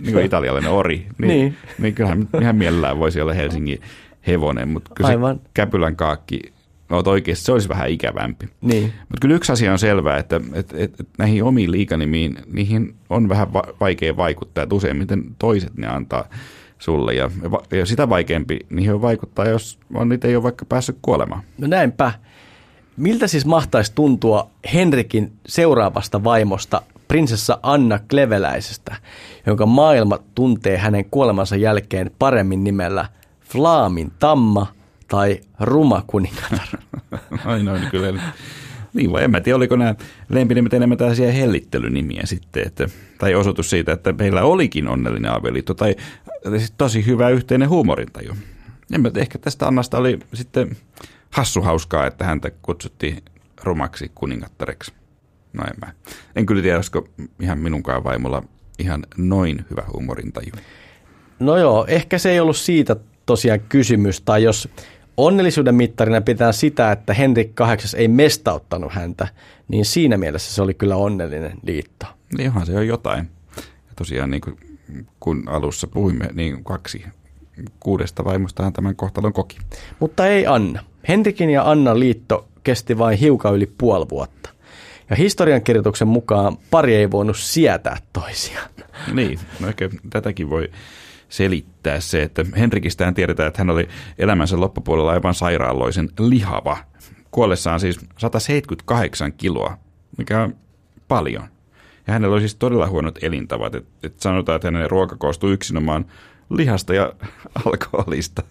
[0.00, 1.06] niin kuin italialainen ori.
[1.18, 1.56] Niin, niin.
[1.78, 3.80] niin kyllähän ihan mielellään voisi olla Helsingin
[4.26, 5.36] hevonen, mutta kyllä Aivan.
[5.36, 6.40] se Käpylän kaakki
[6.90, 8.48] oot oikeasti, se olisi vähän ikävämpi.
[8.60, 8.84] Niin.
[8.84, 13.52] Mutta kyllä yksi asia on selvää, että, että, että näihin omiin liikanimiin, niihin on vähän
[13.52, 16.28] va- vaikea vaikuttaa, että useimmiten toiset ne antaa
[16.78, 17.14] sulle.
[17.14, 17.30] Ja,
[17.70, 21.42] ja sitä vaikeampi niihin vaikuttaa, jos on niitä ei ole vaikka päässyt kuolemaan.
[21.58, 22.12] No näinpä.
[22.96, 28.96] Miltä siis mahtaisi tuntua Henrikin seuraavasta vaimosta, prinsessa Anna Kleveläisestä,
[29.46, 33.06] jonka maailma tuntee hänen kuolemansa jälkeen paremmin nimellä
[33.40, 34.66] Flaamin Tamma
[35.08, 36.68] tai Ruma kuningatar?
[37.44, 38.22] Ai noin, kyllä.
[38.94, 39.94] Niin vai en mä tiedä, oliko nämä
[40.28, 45.94] lempinimet enemmän tällaisia hellittelynimiä sitten, että, tai osoitus siitä, että meillä olikin onnellinen avioliitto, tai
[46.78, 48.32] tosi hyvä yhteinen huumorintaju.
[48.92, 50.76] En mä, ehkä tästä Annasta oli sitten
[51.30, 53.22] hassu hauskaa, että häntä kutsuttiin
[53.62, 54.92] rumaksi kuningattareksi.
[55.52, 55.92] No en mä.
[56.36, 57.08] En kyllä tiedä, olisiko
[57.40, 58.42] ihan minunkaan vaimolla
[58.78, 60.52] ihan noin hyvä huumorintaju.
[61.38, 64.68] No joo, ehkä se ei ollut siitä tosiaan kysymys, tai jos
[65.16, 69.28] onnellisuuden mittarina pitää sitä, että Henrik VIII ei mestauttanut häntä,
[69.68, 72.06] niin siinä mielessä se oli kyllä onnellinen liitto.
[72.38, 73.30] Niin se on jotain.
[73.56, 74.56] Ja tosiaan niin kuin,
[75.20, 77.04] kun alussa puhuimme, niin kaksi
[77.80, 79.58] kuudesta vaimostahan tämän kohtalon koki.
[80.00, 80.84] Mutta ei Anna.
[81.08, 84.50] Henrikin ja Annan liitto kesti vain hiukan yli puoli vuotta.
[85.10, 88.70] Ja historiankirjoituksen mukaan pari ei voinut sietää toisiaan.
[89.12, 90.70] Niin, no ehkä tätäkin voi
[91.28, 96.78] selittää se, että Henrikistään tiedetään, että hän oli elämänsä loppupuolella aivan sairaaloisen lihava.
[97.30, 99.78] Kuollessaan siis 178 kiloa,
[100.18, 100.56] mikä on
[101.08, 101.48] paljon.
[102.06, 103.74] Ja hänellä oli siis todella huonot elintavat.
[103.74, 106.04] Et, et sanotaan, että hänen ruoka koostuu yksinomaan
[106.50, 107.12] lihasta ja
[107.66, 108.42] alkoholista.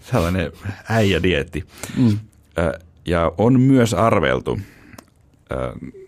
[0.00, 0.52] Sellainen
[0.88, 1.64] äijädietti.
[1.96, 2.18] Mm.
[3.04, 4.58] Ja on myös arveltu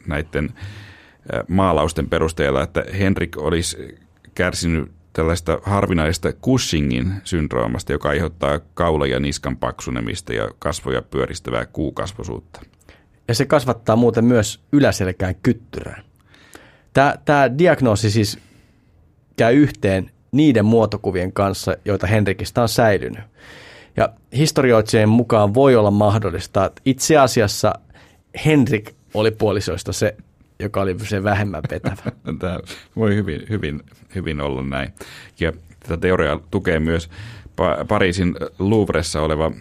[0.07, 0.51] näiden
[1.49, 3.99] maalausten perusteella, että Henrik olisi
[4.35, 12.61] kärsinyt tällaista harvinaista Cushingin syndroomasta, joka aiheuttaa kaula- ja niskan paksunemista ja kasvoja pyöristävää kuukasvosuutta.
[13.29, 16.08] Ja se kasvattaa muuten myös yläselkään kyttyrää.
[17.25, 18.39] Tämä, diagnoosi siis
[19.37, 23.21] käy yhteen niiden muotokuvien kanssa, joita Henrikistä on säilynyt.
[23.97, 27.75] Ja historioitsijien mukaan voi olla mahdollista, että itse asiassa
[28.45, 30.17] Henrik oli puolisoista se,
[30.59, 32.13] joka oli se vähemmän vetävä.
[32.41, 32.59] Tämä
[32.97, 33.81] voi hyvin, hyvin,
[34.15, 34.93] hyvin olla näin.
[35.41, 37.11] Ja tätä teoriaa tukee myös
[37.89, 39.53] Pariisin Louvressa oleva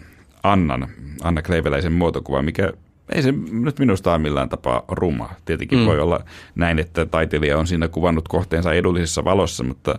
[0.42, 0.88] Annan,
[1.22, 2.72] Anna Kleiveläisen muotokuva, mikä
[3.08, 5.30] ei se nyt minusta ole millään tapaa ruma.
[5.44, 5.86] Tietenkin mm.
[5.86, 9.98] voi olla näin, että taiteilija on siinä kuvannut kohteensa edullisessa valossa, mutta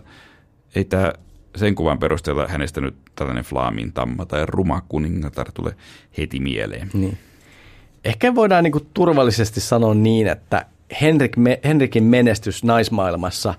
[0.74, 1.12] ei tämä
[1.56, 5.76] sen kuvan perusteella hänestä nyt tällainen flaamin tamma tai ruma kuningatar tule
[6.18, 6.90] heti mieleen.
[6.94, 7.18] Niin.
[8.04, 10.66] Ehkä voidaan niin turvallisesti sanoa niin, että
[11.00, 11.32] Henrik,
[11.64, 13.54] Henrikin menestys naismaailmassa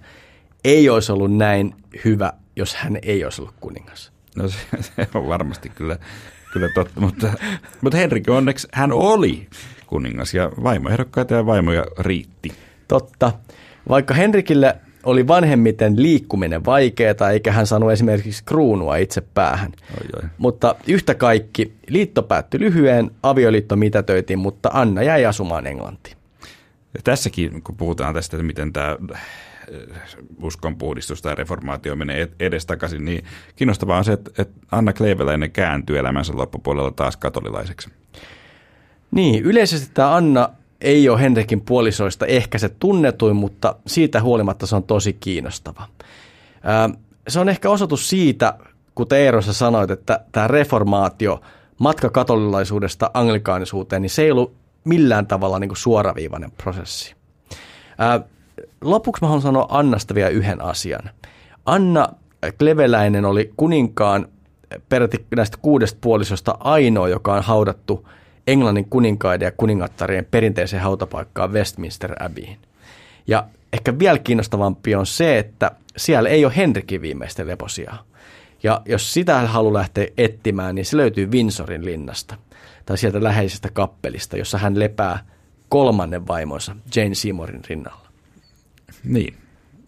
[0.63, 4.11] ei olisi ollut näin hyvä, jos hän ei olisi ollut kuningas.
[4.35, 4.57] No se,
[4.95, 5.97] se on varmasti kyllä,
[6.51, 7.33] kyllä totta, mutta,
[7.81, 9.47] mutta Henrik onneksi hän oli
[9.87, 12.51] kuningas ja vaimoehdokkaita ja vaimoja riitti.
[12.87, 13.31] Totta.
[13.89, 19.71] Vaikka Henrikille oli vanhemmiten liikkuminen vaikeaa, eikä hän saanut esimerkiksi kruunua itse päähän.
[19.91, 20.29] Oi, oi.
[20.37, 26.17] Mutta yhtä kaikki, liitto päättyi lyhyen, avioliitto mitätöitiin, mutta Anna jäi asumaan Englantiin.
[26.93, 28.97] Ja tässäkin, kun puhutaan tästä, että miten tämä
[30.41, 33.23] uskonpuhdistus tai reformaatio menee edestakaisin, niin
[33.55, 37.89] kiinnostavaa on se, että, Anna Kleiveläinen kääntyy elämänsä loppupuolella taas katolilaiseksi.
[39.11, 40.49] Niin, yleisesti tämä Anna
[40.81, 45.87] ei ole Henrikin puolisoista ehkä se tunnetuin, mutta siitä huolimatta se on tosi kiinnostava.
[47.27, 48.53] Se on ehkä osoitus siitä,
[48.95, 51.41] kuten Eero sä sanoit, että tämä reformaatio,
[51.77, 57.15] matka katolilaisuudesta anglikaanisuuteen, niin se ei ollut millään tavalla niin kuin suoraviivainen prosessi.
[58.81, 61.09] Lopuksi mä haluan sanoa Annasta vielä yhden asian.
[61.65, 62.07] Anna
[62.59, 64.27] Kleveläinen oli kuninkaan
[64.89, 68.07] peräti näistä kuudesta puolisosta ainoa, joka on haudattu–
[68.47, 72.57] Englannin kuninkaiden ja kuningattarien perinteiseen hautapaikkaan Westminster Abbeyin.
[73.27, 78.03] Ja ehkä vielä kiinnostavampi on se, että siellä ei ole Henrikin viimeistä leposijaa.
[78.63, 82.35] Ja jos sitä haluaa lähteä etsimään, niin se löytyy Windsorin linnasta
[82.85, 85.25] tai sieltä läheisestä kappelista, jossa hän lepää
[85.69, 88.10] kolmannen vaimonsa Jane Seymourin rinnalla.
[89.03, 89.37] Niin,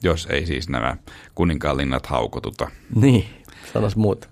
[0.04, 0.98] jos ei siis nämä
[1.36, 2.72] kuninkaanlinnat haukotuta.
[2.96, 3.26] Niin,
[3.74, 4.28] sanois muuta.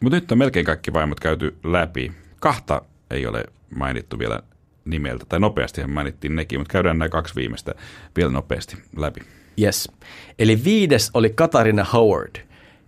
[0.00, 2.12] Mutta nyt on melkein kaikki vaimot käyty läpi.
[2.40, 4.40] Kahta ei ole mainittu vielä
[4.84, 7.74] nimeltä, tai nopeasti mainittiin nekin, mutta käydään nämä kaksi viimeistä
[8.16, 9.20] vielä nopeasti läpi.
[9.62, 9.92] Yes.
[10.38, 12.36] Eli viides oli Katarina Howard,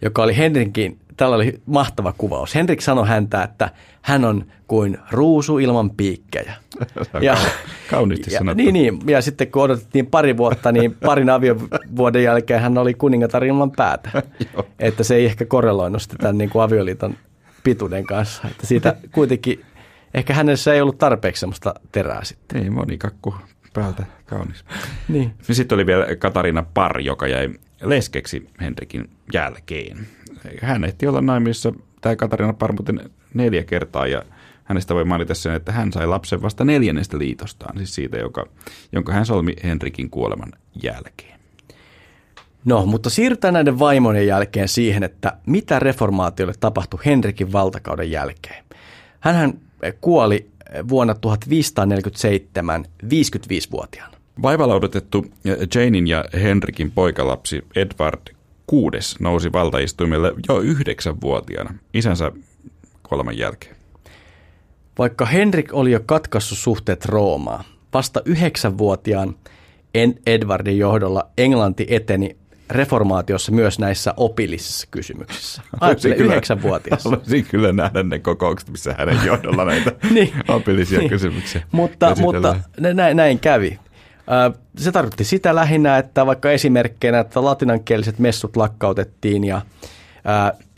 [0.02, 2.54] joka oli Henrikin, tällä oli mahtava kuvaus.
[2.54, 3.70] Henrik sanoi häntä, että
[4.02, 6.54] hän on kuin ruusu ilman piikkejä.
[7.20, 7.36] ja,
[7.90, 8.62] Kauniisti ja, sanottu.
[8.62, 13.44] Niin, niin, ja sitten kun odotettiin pari vuotta, niin parin aviovuoden jälkeen hän oli kuningatar
[13.44, 14.22] ilman päätä.
[14.78, 17.14] että se ei ehkä korreloinut tämän niin kuin avioliiton
[17.64, 18.48] pituuden kanssa.
[18.50, 19.64] Että siitä kuitenkin,
[20.14, 22.62] ehkä hänessä ei ollut tarpeeksi sellaista terää sitten.
[22.62, 23.34] Ei, monikakku
[23.74, 24.64] päältä kaunis.
[25.08, 25.32] Niin.
[25.42, 27.50] Sitten oli vielä Katarina Par, joka jäi
[27.82, 29.98] leskeksi Henrikin jälkeen.
[30.62, 34.22] Hän ehti olla naimissa, tämä Katarina Par muuten neljä kertaa ja
[34.64, 38.46] hänestä voi mainita sen, että hän sai lapsen vasta neljännestä liitostaan, siis siitä, joka,
[38.92, 40.52] jonka hän solmi Henrikin kuoleman
[40.82, 41.40] jälkeen.
[42.64, 48.64] No, mutta siirrytään näiden vaimojen jälkeen siihen, että mitä reformaatiolle tapahtui Henrikin valtakauden jälkeen.
[49.20, 49.60] Hänhän
[50.00, 50.50] kuoli
[50.88, 54.16] vuonna 1547 55-vuotiaana.
[54.42, 55.26] Vaivalla odotettu
[55.74, 58.34] Janein ja Henrikin poikalapsi Edward
[58.72, 62.32] VI nousi valtaistuimelle jo yhdeksänvuotiaana isänsä
[63.02, 63.76] kuoleman jälkeen.
[64.98, 69.34] Vaikka Henrik oli jo katkassut suhteet Roomaan, vasta yhdeksänvuotiaan
[70.26, 72.36] Edwardin johdolla Englanti eteni
[72.70, 75.62] reformaatiossa myös näissä opillisissa kysymyksissä.
[75.80, 77.04] Ajattele yhdeksänvuotias.
[77.04, 81.10] Haluaisin kyllä nähdä ne kokoukset, missä hänen johdolla näitä niin, opillisia niin.
[81.10, 82.56] kysymyksiä Mutta, mutta
[82.94, 83.78] näin, näin kävi.
[84.76, 89.60] Se tarkoitti sitä lähinnä, että vaikka esimerkkeinä, että latinankieliset messut lakkautettiin ja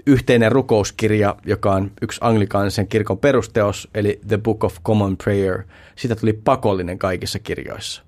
[0.07, 5.63] yhteinen rukouskirja, joka on yksi anglikaanisen kirkon perusteos, eli The Book of Common Prayer,
[5.97, 8.03] siitä tuli pakollinen kaikissa kirjoissa,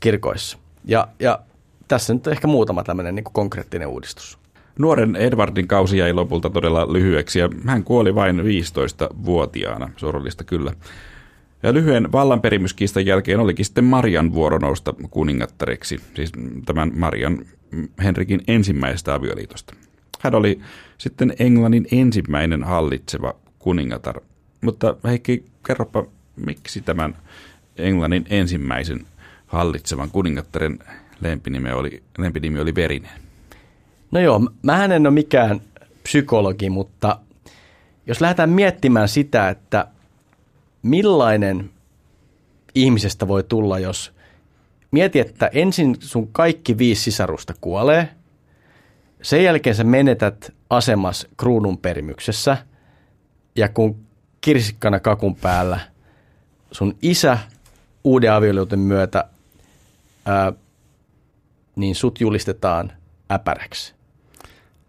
[0.00, 0.58] kirkoissa.
[0.84, 1.38] Ja, ja
[1.88, 4.38] tässä nyt ehkä muutama tämmöinen niin konkreettinen uudistus.
[4.78, 10.72] Nuoren Edwardin kausi jäi lopulta todella lyhyeksi ja hän kuoli vain 15-vuotiaana, surullista kyllä.
[11.62, 16.32] Ja lyhyen vallanperimyskistan jälkeen olikin sitten Marian vuoro nousta kuningattareksi, siis
[16.66, 17.46] tämän Marian
[18.02, 19.74] Henrikin ensimmäisestä avioliitosta.
[20.20, 20.60] Hän oli
[20.98, 24.20] sitten Englannin ensimmäinen hallitseva kuningatar.
[24.60, 26.04] Mutta Heikki, kerropa,
[26.36, 27.16] miksi tämän
[27.76, 29.06] Englannin ensimmäisen
[29.46, 30.78] hallitsevan kuningattaren
[31.20, 33.20] lempinimi oli, lempinimi oli Verinen?
[34.10, 35.60] No joo, mä en ole mikään
[36.02, 37.18] psykologi, mutta
[38.06, 39.86] jos lähdetään miettimään sitä, että
[40.82, 41.70] millainen
[42.74, 44.12] ihmisestä voi tulla, jos
[44.90, 48.08] mieti, että ensin sun kaikki viisi sisarusta kuolee,
[49.22, 52.56] sen jälkeen sä menetät asemas kruunun perimyksessä
[53.56, 54.06] ja kun
[54.40, 55.80] kirsikkana kakun päällä
[56.72, 57.38] sun isä
[58.04, 59.24] uuden avioliiton myötä,
[60.26, 60.52] ää,
[61.76, 62.92] niin sut julistetaan
[63.30, 63.94] äpäräksi.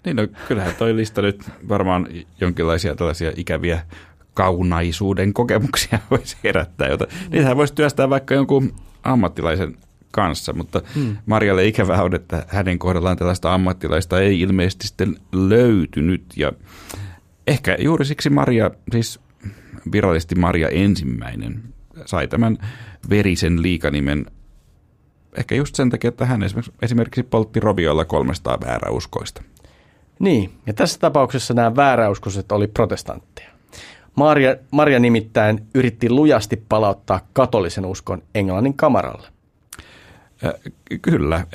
[0.06, 2.08] Niin no, kyllähän toi lista nyt varmaan
[2.41, 3.86] jonkinlaisia tällaisia ikäviä
[4.34, 6.88] kaunaisuuden kokemuksia voisi herättää.
[6.88, 9.78] Jota, niitähän voisi työstää vaikka jonkun ammattilaisen
[10.12, 11.17] kanssa, mutta hmm.
[11.26, 16.24] Marjalle ikävä on, että hänen kohdallaan tällaista ammattilaista ei ilmeisesti sitten löytynyt.
[16.36, 16.52] Ja
[17.48, 19.20] ehkä juuri siksi Maria, siis
[19.91, 21.63] virallisesti Maria ensimmäinen,
[22.06, 22.58] sai tämän
[23.10, 24.26] verisen liikanimen
[25.38, 29.44] ehkä just sen takia, että hän esimerkiksi, esimerkiksi poltti rovioilla 300 vääräuskoista.
[30.20, 33.50] Niin, ja tässä tapauksessa nämä vääräuskoiset oli protestantteja.
[34.15, 39.28] Maria, Maria nimittäin yritti lujasti palauttaa katolisen uskon Englannin kamaralle.
[41.02, 41.47] Kyllä,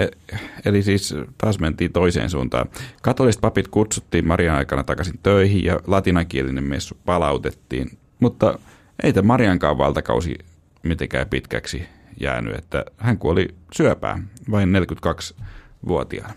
[0.64, 2.66] eli siis taas mentiin toiseen suuntaan.
[3.03, 8.59] Katoliset papit kutsuttiin Marian aikana takaisin töihin ja latinankielinen messu palautettiin, mutta
[9.03, 10.35] ei tämä Mariankaan valtakausi
[10.83, 11.83] mitenkään pitkäksi
[12.21, 16.35] jäänyt, että hän kuoli syöpään vain 42-vuotiaana.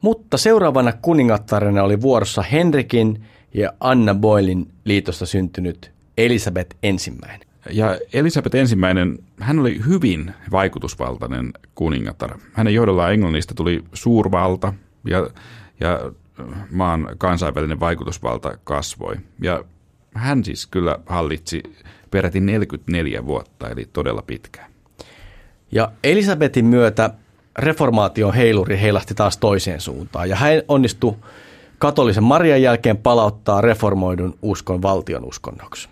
[0.00, 7.48] Mutta seuraavana kuningattarena oli vuorossa Henrikin ja Anna Boylin liitosta syntynyt Elisabeth ensimmäinen.
[7.70, 12.38] Ja Elisabeth ensimmäinen, hän oli hyvin vaikutusvaltainen kuningatar.
[12.52, 15.30] Hänen johdollaan Englannista tuli suurvalta ja,
[15.80, 16.12] ja
[16.70, 19.16] maan kansainvälinen vaikutusvalta kasvoi.
[19.40, 19.64] Ja
[20.14, 21.62] hän siis kyllä hallitsi
[22.10, 24.70] peräti 44 vuotta, eli todella pitkään.
[25.72, 27.10] Ja Elisabetin myötä
[27.58, 31.16] reformaation heiluri heilahti taas toiseen suuntaan, ja hän onnistui
[31.78, 35.88] katolisen Marian jälkeen palauttaa reformoidun uskon valtion uskonnoksi.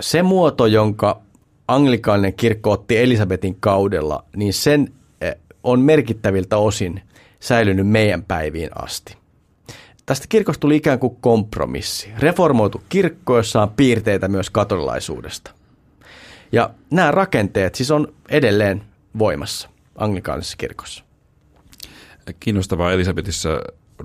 [0.00, 1.20] Se muoto, jonka
[1.68, 7.02] anglikaaninen kirkko otti Elisabetin kaudella, niin sen eh, on merkittäviltä osin
[7.40, 9.16] säilynyt meidän päiviin asti.
[10.06, 12.12] Tästä kirkosta tuli ikään kuin kompromissi.
[12.18, 15.50] Reformoitu kirkko, jossa on piirteitä myös katolilaisuudesta.
[16.52, 18.82] Ja nämä rakenteet siis on edelleen
[19.18, 21.04] voimassa anglikaanisessa kirkossa.
[22.40, 23.60] kiinnostavaa Elisabetissa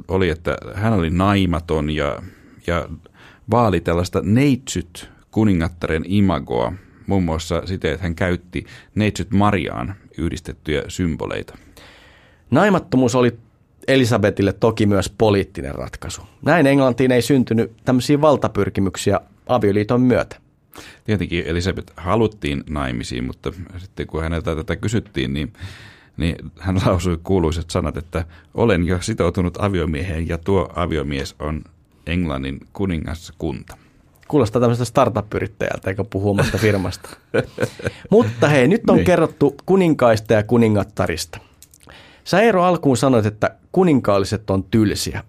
[0.07, 2.21] oli, että hän oli naimaton ja,
[2.67, 2.89] ja
[3.51, 6.73] vaali tällaista neitsyt kuningattaren imagoa,
[7.07, 11.57] muun muassa siten, että hän käytti neitsyt Mariaan yhdistettyjä symboleita.
[12.51, 13.37] Naimattomuus oli
[13.87, 16.21] Elisabetille toki myös poliittinen ratkaisu.
[16.41, 20.37] Näin Englantiin ei syntynyt tämmöisiä valtapyrkimyksiä avioliiton myötä.
[21.03, 25.53] Tietenkin Elisabeth haluttiin naimisiin, mutta sitten kun häneltä tätä kysyttiin, niin,
[26.17, 31.61] niin hän lausui kuuluiset sanat, että olen jo sitoutunut aviomieheen ja tuo aviomies on
[32.07, 33.77] Englannin kuningaskunta.
[34.27, 37.09] Kuulostaa tämmöistä startup-yrittäjältä, eikä puhu omasta firmasta.
[38.11, 39.05] Mutta hei, nyt on niin.
[39.05, 41.39] kerrottu kuninkaista ja kuningattarista.
[42.23, 45.23] Sä Eero alkuun sanoit, että kuninkaalliset on tylsiä.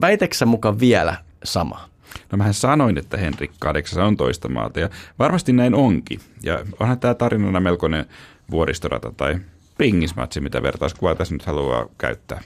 [0.00, 1.88] Väiteksä mukaan vielä sama?
[2.32, 6.20] No mähän sanoin, että Henrik 8 on toista maata ja varmasti näin onkin.
[6.42, 8.06] Ja onhan tämä tarinana melkoinen
[8.50, 9.38] vuoristorata tai
[9.78, 12.40] pingismatsi, mitä vertauskuvaa tässä nyt haluaa käyttää.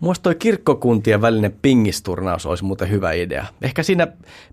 [0.00, 3.46] Muista toi kirkkokuntien välinen pingisturnaus olisi muuten hyvä idea.
[3.62, 4.06] Ehkä siinä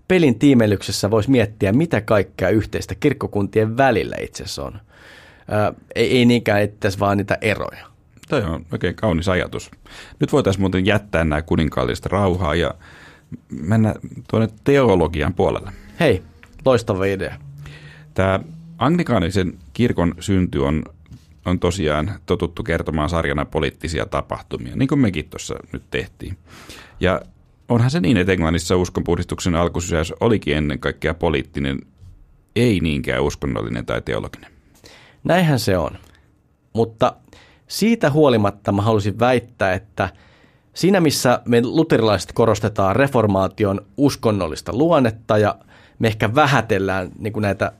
[0.08, 4.80] pelin tiimelyksessä voisi miettiä, mitä kaikkea yhteistä kirkkokuntien välillä itse asiassa on.
[5.48, 7.86] Ää, ei, ei niinkään ettäisi vaan niitä eroja.
[8.28, 9.70] Tämä on oikein kaunis ajatus.
[10.20, 12.74] Nyt voitaisiin muuten jättää nämä kuninkaalliset rauhaa ja
[13.48, 13.94] mennä
[14.30, 15.72] tuonne teologian puolelle.
[16.00, 16.22] Hei,
[16.64, 17.36] loistava idea.
[18.14, 18.40] Tämä
[18.78, 20.82] anglikaanisen kirkon synty on,
[21.44, 26.36] on tosiaan totuttu kertomaan sarjana poliittisia tapahtumia, niin kuin mekin tuossa nyt tehtiin.
[27.00, 27.20] Ja
[27.68, 31.78] onhan se niin, että Englannissa uskonpuhdistuksen alkusysäys olikin ennen kaikkea poliittinen,
[32.56, 34.50] ei niinkään uskonnollinen tai teologinen.
[35.24, 35.98] Näinhän se on.
[36.72, 37.16] Mutta
[37.68, 40.08] siitä huolimatta mä halusin väittää, että
[40.74, 45.58] siinä missä me luterilaiset korostetaan reformaation uskonnollista luonnetta ja
[45.98, 47.72] me ehkä vähätellään niin näitä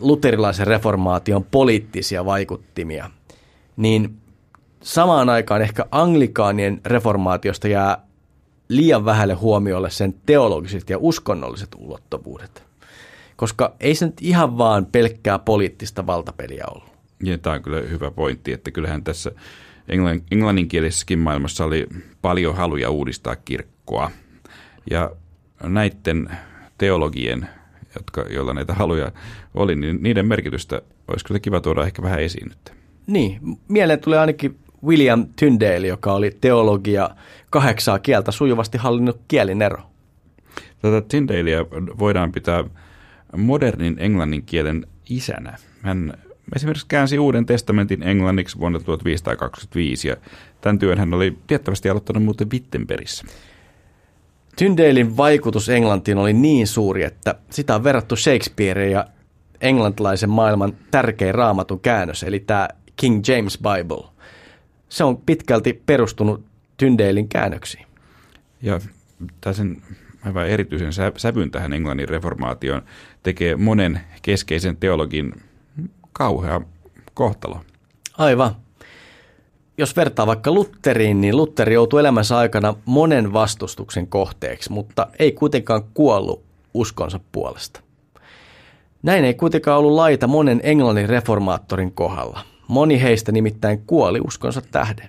[0.00, 3.10] luterilaisen reformaation poliittisia vaikuttimia,
[3.76, 4.16] niin
[4.82, 8.04] samaan aikaan ehkä anglikaanien reformaatiosta jää
[8.68, 12.64] liian vähälle huomiolle sen teologiset ja uskonnolliset ulottuvuudet.
[13.36, 16.92] Koska ei se nyt ihan vaan pelkkää poliittista valtapeliä ollut.
[17.22, 19.32] Ja tämä on kyllä hyvä pointti, että kyllähän tässä
[19.88, 21.86] englann, englanninkielisessäkin maailmassa oli
[22.22, 24.10] paljon haluja uudistaa kirkkoa.
[24.90, 25.10] Ja
[25.62, 26.30] näiden
[26.78, 27.48] teologien,
[27.96, 29.12] jotka, joilla näitä haluja
[29.54, 32.72] oli, niin niiden merkitystä olisi kyllä kiva tuoda ehkä vähän esiin nyt.
[33.06, 37.10] Niin, mieleen tulee ainakin William Tyndale, joka oli teologia
[37.50, 39.82] kahdeksaa kieltä sujuvasti hallinnut kielinero.
[40.82, 41.66] Tätä Tyndalea
[41.98, 42.64] voidaan pitää
[43.36, 45.56] modernin englannin kielen isänä.
[45.82, 46.14] Hän
[46.56, 50.16] esimerkiksi käänsi Uuden testamentin englanniksi vuonna 1525 ja
[50.60, 53.24] tämän työn hän oli tiettävästi aloittanut muuten Wittenbergissä.
[54.56, 59.06] Tyndalein vaikutus Englantiin oli niin suuri, että sitä on verrattu Shakespeareen ja
[59.60, 64.04] englantilaisen maailman tärkein raamatun käännös, eli tämä King James Bible.
[64.88, 66.44] Se on pitkälti perustunut
[66.76, 67.86] Tyndalein käännöksiin.
[68.62, 68.80] Ja
[69.52, 69.82] sen
[70.24, 72.82] aivan erityisen sävyn tähän Englannin reformaatioon
[73.22, 75.32] tekee monen keskeisen teologin
[76.12, 76.60] kauhea
[77.14, 77.60] kohtalo.
[78.18, 78.63] Aivan.
[79.78, 85.82] Jos vertaa vaikka Lutteriin, niin Lutteri joutui elämänsä aikana monen vastustuksen kohteeksi, mutta ei kuitenkaan
[85.94, 87.80] kuollut uskonsa puolesta.
[89.02, 92.40] Näin ei kuitenkaan ollut laita monen englannin reformaattorin kohdalla.
[92.68, 95.08] Moni heistä nimittäin kuoli uskonsa tähden.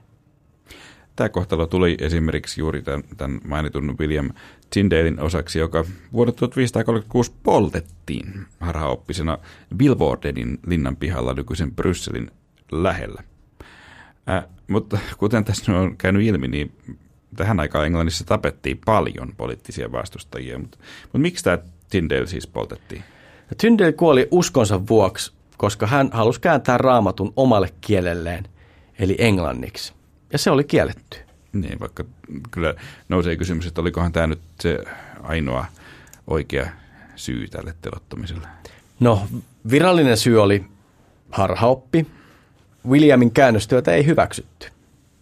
[1.15, 4.29] Tämä kohtalo tuli esimerkiksi juuri tämän, tämän mainitun William
[4.69, 9.37] Tyndalein osaksi, joka vuonna 1536 poltettiin harhaoppisena
[9.77, 12.31] Bilwardenin linnan pihalla nykyisen Brysselin
[12.71, 13.23] lähellä.
[14.29, 16.71] Äh, mutta kuten tässä on käynyt ilmi, niin
[17.35, 20.59] tähän aikaan Englannissa tapettiin paljon poliittisia vastustajia.
[20.59, 21.57] Mutta, mutta miksi tämä
[21.89, 23.03] Tyndale siis poltettiin?
[23.61, 28.47] Tyndale kuoli uskonsa vuoksi, koska hän halusi kääntää raamatun omalle kielelleen,
[28.99, 29.93] eli englanniksi.
[30.31, 31.17] Ja se oli kielletty.
[31.53, 32.03] Niin, vaikka
[32.51, 32.73] kyllä
[33.09, 34.79] nousee kysymys, että olikohan tämä nyt se
[35.23, 35.65] ainoa
[36.27, 36.67] oikea
[37.15, 38.47] syy tälle telottamiselle.
[38.99, 39.27] No,
[39.71, 40.65] virallinen syy oli
[41.31, 42.07] harhaoppi.
[42.89, 44.67] Williamin käännöstyötä ei hyväksytty.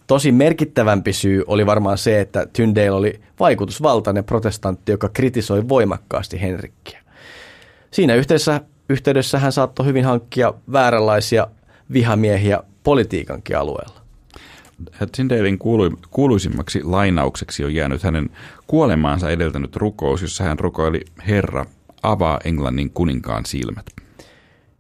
[0.08, 7.00] Tosi merkittävämpi syy oli varmaan se, että Tyndale oli vaikutusvaltainen protestantti, joka kritisoi voimakkaasti Henrikkiä.
[7.92, 11.48] Siinä yhteydessä, yhteydessä hän saattoi hyvin hankkia vääränlaisia
[11.94, 14.04] vihamiehiä politiikankin alueella.
[15.16, 15.60] Tyndalein
[16.12, 18.30] kuuluisimmaksi lainaukseksi on jäänyt hänen
[18.68, 21.66] kuolemaansa edeltänyt rukous, jossa hän rukoili Herra,
[22.04, 23.86] avaa Englannin kuninkaan silmät.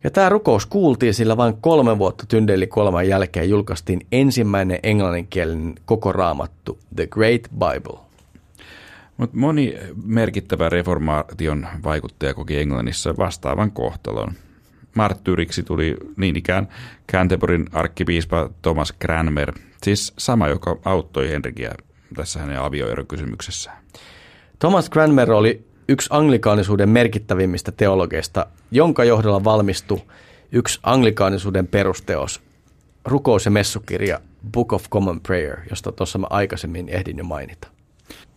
[0.03, 6.11] Ja tämä rukous kuultiin, sillä vain kolme vuotta Tyndalein kuoleman jälkeen julkaistiin ensimmäinen englanninkielinen koko
[6.11, 7.99] raamattu, The Great Bible.
[9.17, 14.33] Mutta moni merkittävä reformaation vaikuttaja koki Englannissa vastaavan kohtalon.
[14.95, 16.67] marttyyriksi tuli niin ikään
[17.11, 21.75] Canterburyn arkkipiispa Thomas Cranmer, siis sama, joka auttoi Henrikiä
[22.15, 23.77] tässä hänen avioerokysymyksessään.
[24.59, 30.01] Thomas Cranmer oli yksi anglikaanisuuden merkittävimmistä teologeista, jonka johdolla valmistui
[30.51, 32.41] yksi anglikaanisuuden perusteos,
[33.05, 34.19] rukous- ja messukirja
[34.51, 37.67] Book of Common Prayer, josta tuossa mä aikaisemmin ehdin jo mainita.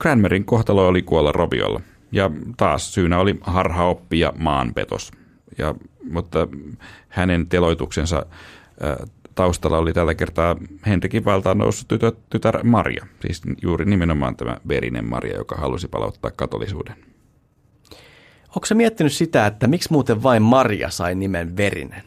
[0.03, 1.81] Cranmerin kohtalo oli kuolla roviolla,
[2.13, 5.11] ja taas syynä oli harhaoppi ja maanpetos.
[5.59, 5.75] Ja,
[6.11, 6.49] mutta
[7.09, 8.27] hänen teloituksensa
[9.35, 15.09] taustalla oli tällä kertaa Henrikin valtaan noussut tytär, tytär Maria, siis juuri nimenomaan tämä verinen
[15.09, 16.97] Maria, joka halusi palauttaa katolisuuden.
[18.57, 22.03] Onko se miettinyt sitä, että miksi muuten vain Maria sai nimen verinen?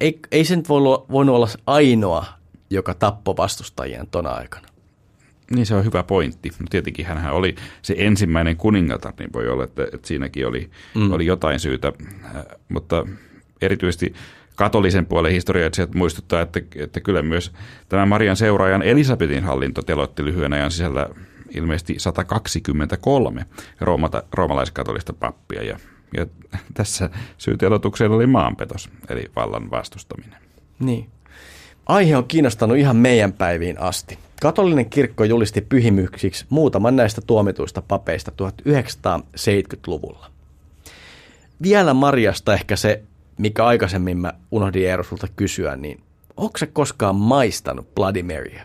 [0.00, 2.26] Ei, ei se nyt voinut olla ainoa,
[2.70, 4.68] joka tappoi vastustajien tona aikana.
[5.50, 6.50] Niin se on hyvä pointti.
[6.58, 11.12] No tietenkin hän oli se ensimmäinen kuningatar, niin voi olla, että, että siinäkin oli, mm.
[11.12, 11.92] oli jotain syytä,
[12.24, 13.06] äh, mutta
[13.62, 14.14] erityisesti
[14.54, 17.52] katolisen puolen historioitsijat muistuttaa, että, että kyllä myös
[17.88, 21.08] tämä Marian seuraajan Elisabetin hallinto telotti lyhyen ajan sisällä
[21.54, 23.46] ilmeisesti 123
[23.80, 25.78] roomata, roomalaiskatolista pappia ja,
[26.16, 26.26] ja
[26.74, 30.40] tässä syytelotukseen oli maanpetos, eli vallan vastustaminen.
[30.78, 31.08] Niin.
[31.86, 34.18] Aihe on kiinnostanut ihan meidän päiviin asti.
[34.42, 40.30] Katolinen kirkko julisti pyhimyksiksi muutaman näistä tuomituista papeista 1970-luvulla.
[41.62, 43.02] Vielä Marjasta ehkä se,
[43.38, 46.00] mikä aikaisemmin mä unohdin Eero sulta kysyä, niin
[46.36, 48.62] onko se koskaan maistanut Bloody Marya?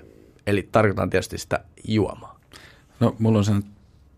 [0.47, 2.30] Eli tarkoitan tietysti sitä juomaa.
[3.01, 3.63] No mulla on sen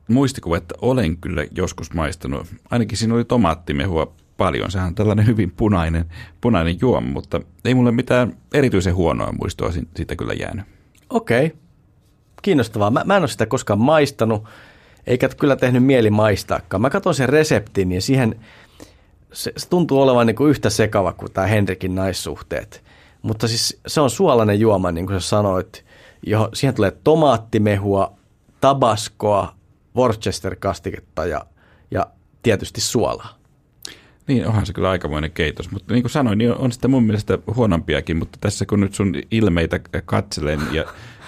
[0.07, 2.47] muistikuva, että olen kyllä joskus maistanut.
[2.71, 4.71] Ainakin siinä oli tomaattimehua paljon.
[4.71, 6.05] Sehän on tällainen hyvin punainen,
[6.41, 10.65] punainen juoma, mutta ei mulle mitään erityisen huonoa muistoa siitä kyllä jäänyt.
[11.09, 11.57] Okei, okay.
[12.41, 12.91] kiinnostavaa.
[12.91, 14.43] Mä, mä en ole sitä koskaan maistanut,
[15.07, 16.81] eikä kyllä tehnyt mieli maistaakaan.
[16.81, 18.35] Mä katson sen reseptin ja siihen
[19.33, 22.83] se, se tuntuu olevan niin kuin yhtä sekava kuin tämä Henrikin naissuhteet.
[23.21, 25.85] Mutta siis se on suolainen juoma, niin kuin sä sanoit,
[26.25, 28.13] johon, siihen tulee tomaattimehua,
[28.63, 29.55] tabaskoa,
[29.95, 31.45] Worcester-kastiketta ja,
[31.91, 32.07] ja
[32.43, 33.37] tietysti suolaa.
[34.27, 37.37] Niin, onhan se kyllä aikamoinen keitos, mutta niin kuin sanoin, niin on sitä mun mielestä
[37.55, 40.85] huonompiakin, mutta tässä kun nyt sun ilmeitä katselen ja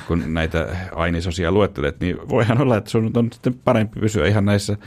[0.08, 4.78] kun näitä ainesosia luettelet, niin voihan olla, että sun on sitten parempi pysyä ihan näissä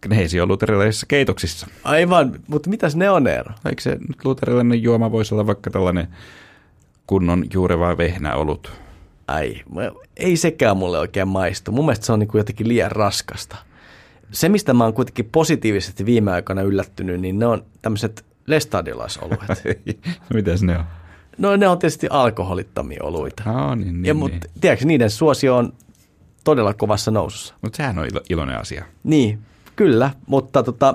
[0.00, 1.66] kneesioluterilaisissa keitoksissa.
[1.84, 3.52] Aivan, mutta mitäs ne on, Eero?
[3.68, 6.08] Eikö se luterilainen juoma voisi olla vaikka tällainen
[7.06, 8.83] kunnon juureva vehnäolut?
[9.26, 9.54] Ai,
[10.16, 11.72] ei sekään mulle oikein maistu.
[11.72, 13.56] Mun mielestä se on niin kuin jotenkin liian raskasta
[14.34, 19.40] se, mistä mä oon kuitenkin positiivisesti viime aikoina yllättynyt, niin ne on tämmöiset lestadiolaisoluet.
[20.34, 20.84] Mitäs ne on?
[21.38, 23.42] No ne on tietysti alkoholittomia oluita.
[23.50, 24.60] Oh, niin, niin, ja, mutta niin.
[24.60, 25.72] tiedätkö, niiden suosio on
[26.44, 27.54] todella kovassa nousussa.
[27.62, 28.84] Mutta sehän on ilo, iloinen asia.
[29.04, 29.38] Niin,
[29.76, 30.94] kyllä, mutta tota,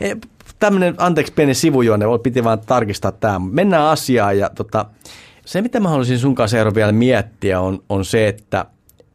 [0.00, 0.14] e,
[0.58, 3.38] tämmöinen, anteeksi pieni sivujuonne, piti vaan tarkistaa tämä.
[3.38, 4.86] Mennään asiaan ja tota,
[5.44, 8.66] se, mitä mä haluaisin sun kanssa Eero vielä miettiä, on, on se, että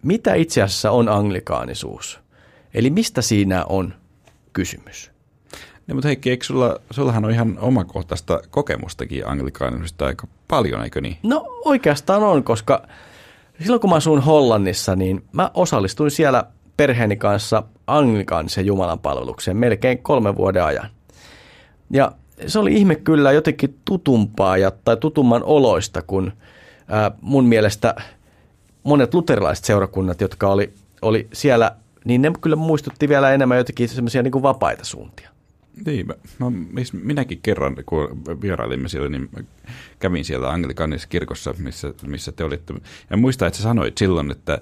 [0.04, 2.20] mitä itse asiassa on anglikaanisuus–
[2.74, 3.94] Eli mistä siinä on
[4.54, 5.12] kysymys?
[5.88, 11.18] Niin, mutta Heikki, eikö sulla, sullahan on ihan omakohtaista kokemustakin anglikaanisesta aika paljon, eikö niin?
[11.24, 12.88] No oikeastaan on, koska
[13.62, 16.44] silloin kun mä asuin Hollannissa, niin mä osallistuin siellä
[16.78, 20.90] perheeni kanssa anglikaanisen Jumalan palvelukseen melkein kolmen vuoden ajan.
[21.90, 22.12] Ja
[22.48, 26.32] se oli ihme kyllä jotenkin tutumpaa ja, tai tutumman oloista kuin
[26.88, 27.96] ää, mun mielestä
[28.84, 31.76] monet luterilaiset seurakunnat, jotka oli, oli siellä
[32.06, 35.30] niin ne kyllä muistutti vielä enemmän jotenkin semmoisia niin vapaita suuntia.
[35.86, 36.50] Niin, mä, mä,
[37.04, 39.30] minäkin kerran, kun vierailimme siellä, niin
[40.00, 42.74] kävin siellä Anglikanisessa kirkossa, missä, missä te olitte.
[43.10, 44.62] Ja muistan, että sä sanoit silloin, että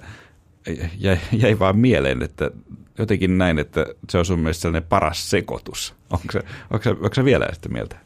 [0.98, 2.50] jäi, jäi vaan mieleen, että
[2.98, 5.94] jotenkin näin, että se on sun mielestä sellainen paras sekoitus.
[6.10, 6.38] Onko se,
[6.70, 7.96] onko se, onko se vielä sitä mieltä?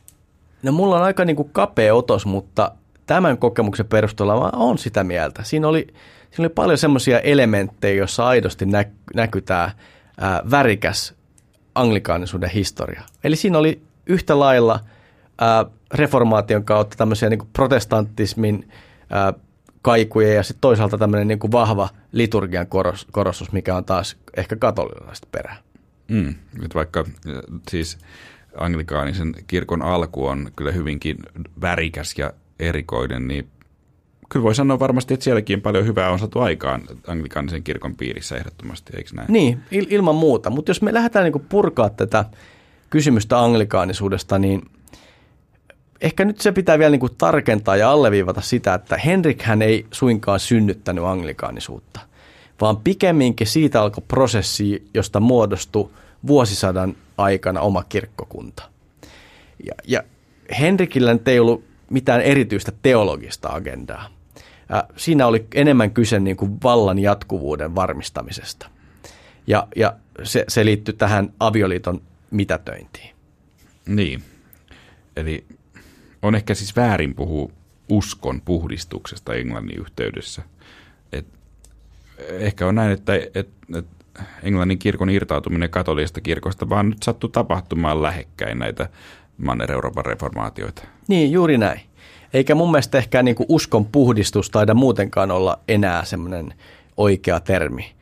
[0.62, 2.72] No mulla on aika niin kuin kapea otos, mutta
[3.06, 5.42] tämän kokemuksen perusteella mä oon sitä mieltä.
[5.42, 5.86] Siinä oli,
[6.30, 8.84] siinä oli paljon semmoisia elementtejä, joissa aidosti nä,
[9.14, 9.70] näkyy tämä
[10.20, 11.14] ää, värikäs
[11.74, 13.02] anglikaanisuuden historia.
[13.24, 14.80] Eli siinä oli yhtä lailla
[15.40, 18.68] ää, reformaation kautta tämmöisiä niin protestantismin
[19.10, 19.32] ää,
[19.82, 22.66] kaikuja ja sitten toisaalta tämmöinen niin vahva liturgian
[23.12, 25.56] korostus, mikä on taas ehkä katolilaista perää.
[26.08, 26.34] Mm,
[26.74, 27.04] vaikka
[27.68, 27.98] siis
[28.56, 31.16] anglikaanisen kirkon alku on kyllä hyvinkin
[31.60, 33.48] värikäs ja erikoinen, niin
[34.28, 38.92] kyllä voi sanoa varmasti, että sielläkin paljon hyvää on saatu aikaan anglikaanisen kirkon piirissä ehdottomasti,
[38.96, 39.32] eikö näin?
[39.32, 40.50] Niin, il- ilman muuta.
[40.50, 42.24] Mutta jos me lähdetään niin purkaa tätä
[42.90, 44.62] kysymystä anglikaanisuudesta, niin
[46.02, 49.86] ehkä nyt se pitää vielä niin kuin tarkentaa ja alleviivata sitä, että Henrik hän ei
[49.90, 52.00] suinkaan synnyttänyt anglikaanisuutta,
[52.60, 55.90] vaan pikemminkin siitä alkoi prosessi, josta muodostui
[56.26, 58.62] vuosisadan aikana oma kirkkokunta.
[59.66, 60.02] Ja, ja
[60.60, 64.08] Henrikillä ei ollut mitään erityistä teologista agendaa.
[64.96, 68.70] Siinä oli enemmän kyse niin kuin vallan jatkuvuuden varmistamisesta.
[69.46, 73.10] Ja, ja se, se liittyy tähän avioliiton mitätöintiin.
[73.86, 74.22] Niin.
[75.16, 75.44] Eli
[76.22, 77.48] on ehkä siis väärin puhua
[77.88, 80.42] uskon puhdistuksesta Englannin yhteydessä.
[81.12, 81.26] Et
[82.28, 83.86] ehkä on näin, että, et, et
[84.42, 88.88] Englannin kirkon irtautuminen katolisesta kirkosta vaan nyt sattuu tapahtumaan lähekkäin näitä
[89.38, 90.82] Manner-Euroopan reformaatioita.
[91.08, 91.80] Niin, juuri näin.
[92.32, 96.54] Eikä mun mielestä ehkä niin kuin uskon puhdistus taida muutenkaan olla enää semmoinen
[96.96, 97.92] oikea termi.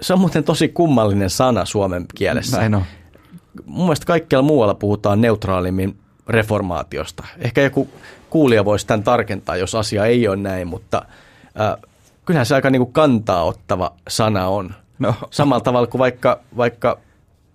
[0.00, 2.58] Se on muuten tosi kummallinen sana suomen kielessä.
[2.58, 2.84] Näin on.
[3.64, 5.98] Mun mielestä kaikkialla muualla puhutaan neutraalimmin
[6.30, 7.26] reformaatiosta.
[7.38, 7.88] Ehkä joku
[8.30, 11.02] kuulija voisi tämän tarkentaa, jos asia ei ole näin, mutta
[11.60, 11.90] äh,
[12.24, 14.74] kyllähän se aika niin kuin kantaa ottava sana on.
[14.98, 15.14] No.
[15.30, 16.98] Samalla tavalla kuin vaikka, vaikka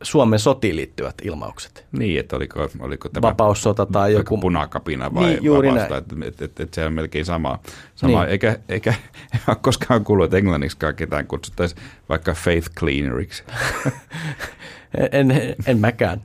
[0.02, 1.86] Suomen sotiin liittyvät ilmaukset.
[1.92, 6.46] Niin, että oliko, oliko tämä Vapaussota tai joku punakapina vai niin, juuri vapausta, että, että,
[6.46, 7.60] että, että, se on melkein sama.
[7.96, 8.20] sama.
[8.20, 8.30] Niin.
[8.30, 8.94] Eikä, eikä
[9.48, 13.44] ole koskaan kuullut, että englanniksikaan ketään kutsuttaisiin vaikka faith cleaneriksi.
[15.12, 16.22] en, en, mäkään.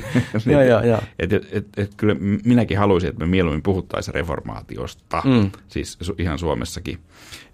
[0.52, 0.98] joo, joo, joo.
[1.18, 5.50] Et, et, et, et, kyllä minäkin haluaisin, että me mieluummin puhuttaisiin reformaatiosta, mm.
[5.68, 6.98] siis ihan Suomessakin.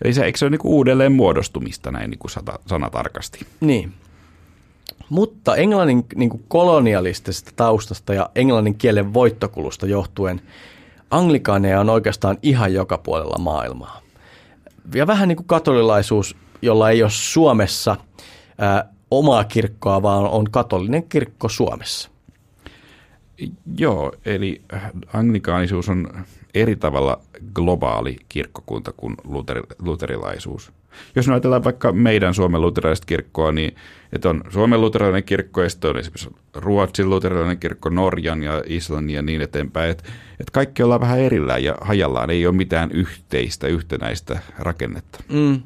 [0.04, 2.30] Eli se, eikö se ole niin uudelleen muodostumista näin niin kuin
[2.66, 3.46] sanatarkasti?
[3.60, 3.92] Niin.
[5.08, 10.40] Mutta englannin niin kuin kolonialistisesta taustasta ja englannin kielen voittokulusta johtuen
[11.10, 14.00] anglikaaneja on oikeastaan ihan joka puolella maailmaa.
[14.94, 17.96] Ja vähän niin kuin katolilaisuus, jolla ei ole Suomessa
[19.10, 22.10] omaa kirkkoa, vaan on katolinen kirkko Suomessa.
[23.78, 24.62] Joo, eli
[25.12, 27.20] anglikaanisuus on eri tavalla
[27.54, 30.72] globaali kirkkokunta kuin luter, luterilaisuus.
[31.14, 33.76] Jos me ajatellaan vaikka meidän Suomen luterilaista kirkkoa, niin
[34.12, 39.16] että on Suomen luterilainen kirkko ja sitten on esimerkiksi Ruotsin luterilainen kirkko, Norjan ja Islannin
[39.16, 39.90] ja niin eteenpäin.
[39.90, 40.04] Että
[40.40, 45.24] et kaikki ollaan vähän erillään ja hajallaan, ei ole mitään yhteistä, yhtenäistä rakennetta.
[45.28, 45.62] Mm.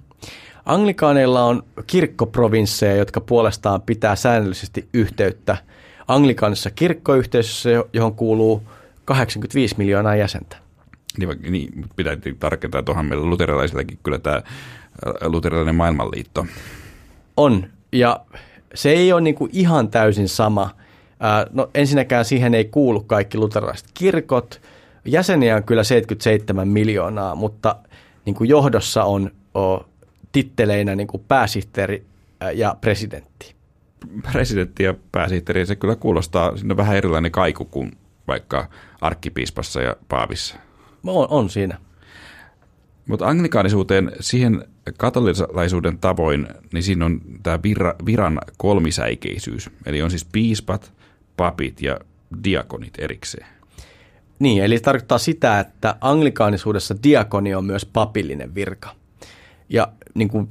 [0.67, 5.57] Anglikaaneilla on kirkkoprovinsseja, jotka puolestaan pitää säännöllisesti yhteyttä
[6.09, 8.63] Anglikaanissa kirkkoyhteisössä, johon kuuluu
[9.05, 10.57] 85 miljoonaa jäsentä.
[11.19, 14.43] Niin, niin pitää tarkentaa, että onhan meillä luterilaisillakin kyllä tämä
[15.23, 16.47] luterilainen maailmanliitto.
[17.37, 18.21] On, ja
[18.75, 20.71] se ei ole niin ihan täysin sama.
[21.53, 24.61] No ensinnäkään siihen ei kuulu kaikki luterilaiset kirkot.
[25.05, 27.77] Jäseniä on kyllä 77 miljoonaa, mutta
[28.25, 29.31] niin kuin johdossa on
[30.35, 32.07] titteleinä niin kuin pääsihteeri
[32.55, 33.55] ja presidentti.
[34.33, 37.93] Presidentti ja pääsihteeri, se kyllä kuulostaa, siinä on vähän erilainen kaiku kuin
[38.29, 38.69] vaikka
[39.01, 40.57] arkkipiispassa ja paavissa.
[41.07, 41.79] On, on siinä.
[43.09, 44.65] Mutta anglikaanisuuteen, siihen
[44.99, 47.59] katolilaisuuden tavoin, niin siinä on tämä
[48.07, 49.71] viran kolmisäikeisyys.
[49.87, 50.93] Eli on siis piispat,
[51.37, 52.01] papit ja
[52.45, 53.47] diakonit erikseen.
[54.39, 59.04] Niin, eli tarkoittaa sitä, että anglikaanisuudessa diakoni on myös papillinen virka.
[59.69, 60.49] Ja niin kuin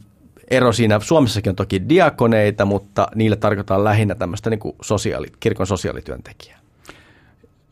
[0.51, 5.67] ero siinä, Suomessakin on toki diakoneita, mutta niillä tarkoittaa lähinnä tämmöistä niin kuin sosiaali, kirkon
[5.67, 6.59] sosiaalityöntekijää.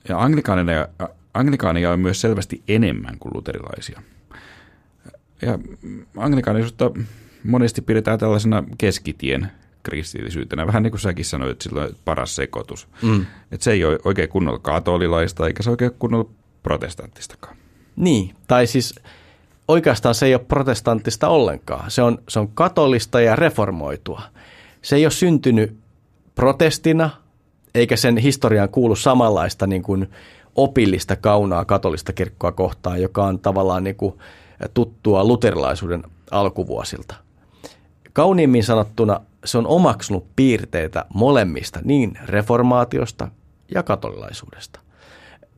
[0.09, 0.87] Ja anglikaaneja,
[1.33, 4.01] anglikaaneja on myös selvästi enemmän kuin luterilaisia.
[5.41, 5.59] Ja
[6.17, 6.91] anglikaanisuutta
[7.43, 9.51] monesti pidetään tällaisena keskitien
[9.83, 10.67] kristillisyytenä.
[10.67, 12.87] Vähän niin kuin säkin sanoit, että sillä on paras sekoitus.
[13.01, 13.25] Mm.
[13.51, 16.29] Että se ei ole oikein kunnolla katolilaista, eikä se oikein kunnolla
[16.63, 17.55] protestanttistakaan.
[17.95, 18.95] Niin, tai siis
[19.71, 21.91] oikeastaan se ei ole protestanttista ollenkaan.
[21.91, 24.21] Se on, se on katolista ja reformoitua.
[24.81, 25.77] Se ei ole syntynyt
[26.35, 27.09] protestina,
[27.75, 30.09] eikä sen historiaan kuulu samanlaista niin kuin
[30.55, 34.13] opillista kaunaa katolista kirkkoa kohtaan, joka on tavallaan niin kuin
[34.73, 37.15] tuttua luterilaisuuden alkuvuosilta.
[38.13, 43.27] Kauniimmin sanottuna se on omaksunut piirteitä molemmista, niin reformaatiosta
[43.73, 44.79] ja katolilaisuudesta–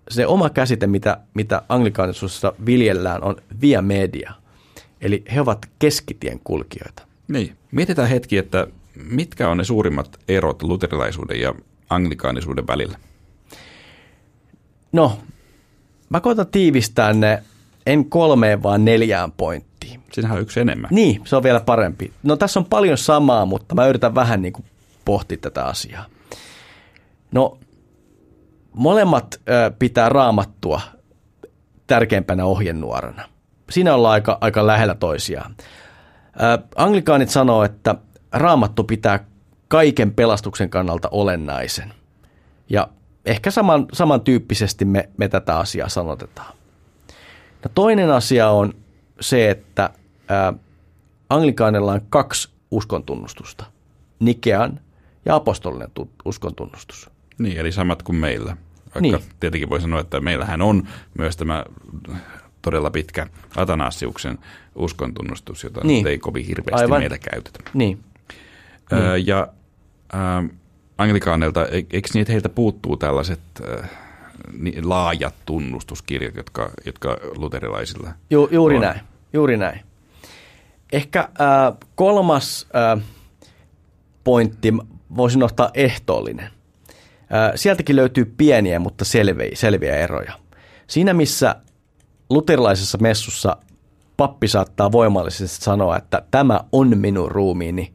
[0.09, 4.33] se oma käsite, mitä, mitä anglikaanisuudessa viljellään, on via media.
[5.01, 7.03] Eli he ovat keskitien kulkijoita.
[7.27, 7.55] Niin.
[7.71, 11.53] Mietitään hetki, että mitkä on ne suurimmat erot luterilaisuuden ja
[11.89, 12.97] anglikaanisuuden välillä?
[14.91, 15.19] No,
[16.09, 17.43] mä koitan tiivistää ne
[17.85, 19.99] en kolmeen, vaan neljään pointtiin.
[20.11, 20.89] Siinähän on yksi enemmän.
[20.91, 22.13] Niin, se on vielä parempi.
[22.23, 24.65] No tässä on paljon samaa, mutta mä yritän vähän niin kuin
[25.05, 26.05] pohtia tätä asiaa.
[27.31, 27.57] No
[28.73, 29.41] Molemmat
[29.79, 30.81] pitää raamattua
[31.87, 33.29] tärkeimpänä ohjenuorana.
[33.69, 35.55] Siinä ollaan aika, aika lähellä toisiaan.
[36.75, 37.95] Anglikaanit sanoo, että
[38.31, 39.25] raamattu pitää
[39.67, 41.93] kaiken pelastuksen kannalta olennaisen.
[42.69, 42.87] Ja
[43.25, 46.53] ehkä saman, samantyyppisesti me, me tätä asiaa sanotetaan.
[47.63, 48.73] No toinen asia on
[49.19, 49.89] se, että
[50.27, 50.53] ää,
[51.29, 53.65] anglikaanilla on kaksi uskontunnustusta.
[54.19, 54.79] Nikean
[55.25, 55.89] ja apostolinen
[56.25, 57.09] uskontunnustus.
[57.37, 58.57] Niin, eli samat kuin meillä.
[58.85, 59.19] Vaikka niin.
[59.39, 61.65] tietenkin voi sanoa, että meillähän on myös tämä
[62.61, 64.39] todella pitkä Atanasiuksen
[64.75, 66.07] uskontunnustus, jota niin.
[66.07, 67.01] ei kovin hirveästi Aivan.
[67.01, 67.59] meillä käytetä.
[67.73, 67.99] Niin.
[68.93, 69.47] Öö, ja
[70.13, 70.49] äh,
[70.97, 73.39] anglikaaneilta, eikö niin, että heiltä puuttuu tällaiset
[73.81, 73.89] äh,
[74.83, 78.81] laajat tunnustuskirjat, jotka, jotka luterilaisilla Ju, Juuri on.
[78.81, 78.99] näin,
[79.33, 79.79] juuri näin.
[80.91, 83.03] Ehkä äh, kolmas äh,
[84.23, 84.73] pointti
[85.15, 86.49] voisin ottaa ehtoollinen.
[87.55, 90.33] Sieltäkin löytyy pieniä, mutta selviä, selviä eroja.
[90.87, 91.55] Siinä, missä
[92.29, 93.57] luterilaisessa messussa
[94.17, 97.93] pappi saattaa voimallisesti sanoa, että tämä on minun ruumiini,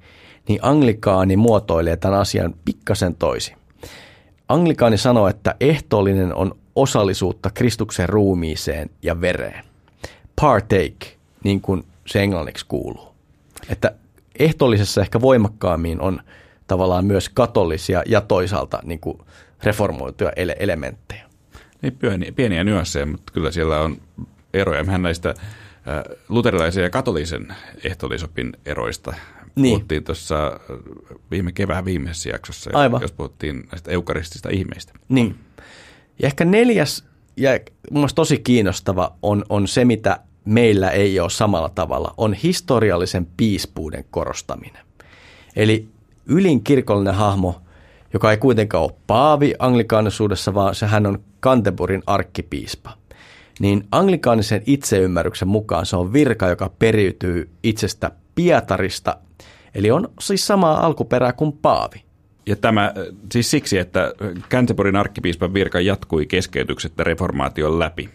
[0.48, 3.56] niin anglikaani muotoilee tämän asian pikkasen toisin.
[4.48, 9.64] Anglikaani sanoo, että ehtoollinen on osallisuutta Kristuksen ruumiiseen ja vereen.
[10.40, 13.14] Partake, niin kuin se englanniksi kuuluu.
[13.68, 13.92] Että
[14.38, 16.20] ehtoollisessa ehkä voimakkaammin on
[16.68, 19.18] tavallaan myös katolisia ja toisaalta niin kuin
[19.62, 21.28] reformoituja ele- elementtejä.
[21.82, 23.96] Niin pieniä, pieniä nyansseja, mutta kyllä siellä on
[24.54, 24.84] eroja.
[24.84, 25.34] Mehän näistä
[26.28, 27.54] luterilaisen ja katolisen
[27.84, 29.14] ehtoollisopin eroista
[29.54, 29.72] niin.
[29.72, 30.60] puhuttiin tuossa
[31.30, 33.02] viime kevään viimeisessä jaksossa, Aivan.
[33.02, 34.92] jos puhuttiin näistä eukaristista ihmeistä.
[35.08, 35.38] Niin.
[36.22, 37.04] Ja ehkä neljäs
[37.36, 37.50] ja
[37.90, 44.04] mun tosi kiinnostava on, on se, mitä meillä ei ole samalla tavalla, on historiallisen piispuuden
[44.10, 44.86] korostaminen.
[45.56, 45.88] Eli
[46.28, 47.60] ylin kirkollinen hahmo,
[48.12, 52.90] joka ei kuitenkaan ole paavi anglikaanisuudessa, vaan se hän on Canterburyn arkkipiispa.
[53.60, 59.16] Niin anglikaanisen itseymmärryksen mukaan se on virka, joka periytyy itsestä Pietarista,
[59.74, 62.02] eli on siis samaa alkuperää kuin paavi.
[62.46, 62.92] Ja tämä
[63.32, 64.12] siis siksi, että
[64.50, 68.10] Canterburyn arkkipiispan virka jatkui keskeytyksettä reformaation läpi.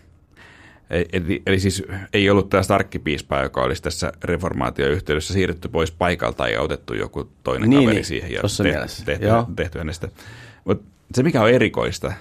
[0.93, 1.83] Eli, eli siis
[2.13, 7.69] ei ollut tästä arkkipiispaa, joka olisi tässä reformaatioyhteydessä siirretty pois paikalta ja otettu joku toinen
[7.69, 9.25] niin, kaveri niin, siihen ja tehty, tehty,
[9.55, 10.09] tehty hänestä.
[10.65, 12.13] Mutta se mikä on erikoista,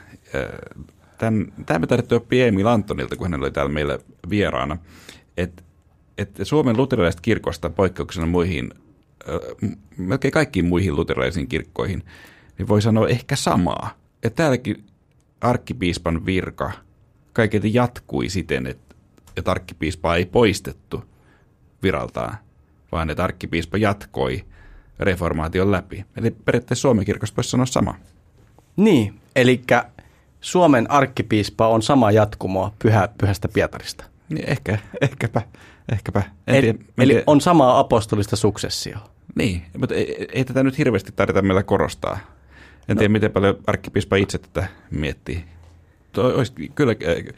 [1.18, 3.98] tämän, tämä me tarvittiin oppia Emil Antonilta, kun hän oli täällä meillä
[4.30, 4.78] vieraana,
[5.36, 5.62] että,
[6.18, 8.74] että Suomen luterilaiset kirkosta poikkeuksena muihin,
[9.96, 12.02] melkein kaikkiin muihin luterilaisiin kirkkoihin,
[12.58, 13.90] niin voi sanoa ehkä samaa.
[14.22, 14.84] Että täälläkin
[15.40, 16.72] arkkipiispan virka–
[17.32, 18.94] kaiketi jatkui siten, että,
[19.36, 21.04] että arkkipiispa ei poistettu
[21.82, 22.36] viraltaan,
[22.92, 24.44] vaan että arkkipiispa jatkoi
[24.98, 26.04] reformaation läpi.
[26.16, 27.94] Eli periaatteessa Suomen kirkossa voisi sanoa sama.
[28.76, 29.62] Niin, eli
[30.40, 34.04] Suomen arkkipiispa on sama jatkumoa pyhä, pyhästä Pietarista.
[34.28, 35.42] Niin ehkä, ehkäpä,
[35.92, 36.22] ehkäpä.
[36.46, 37.24] En eli, tiedä, eli tiedä.
[37.26, 39.08] on samaa apostolista suksessioa.
[39.34, 42.18] Niin, mutta ei, ei tätä nyt hirveästi tarvita meillä korostaa.
[42.88, 42.98] En no.
[42.98, 45.44] tiedä, miten paljon arkkipiispa itse tätä miettii
[46.18, 47.34] olisi kyllä äh,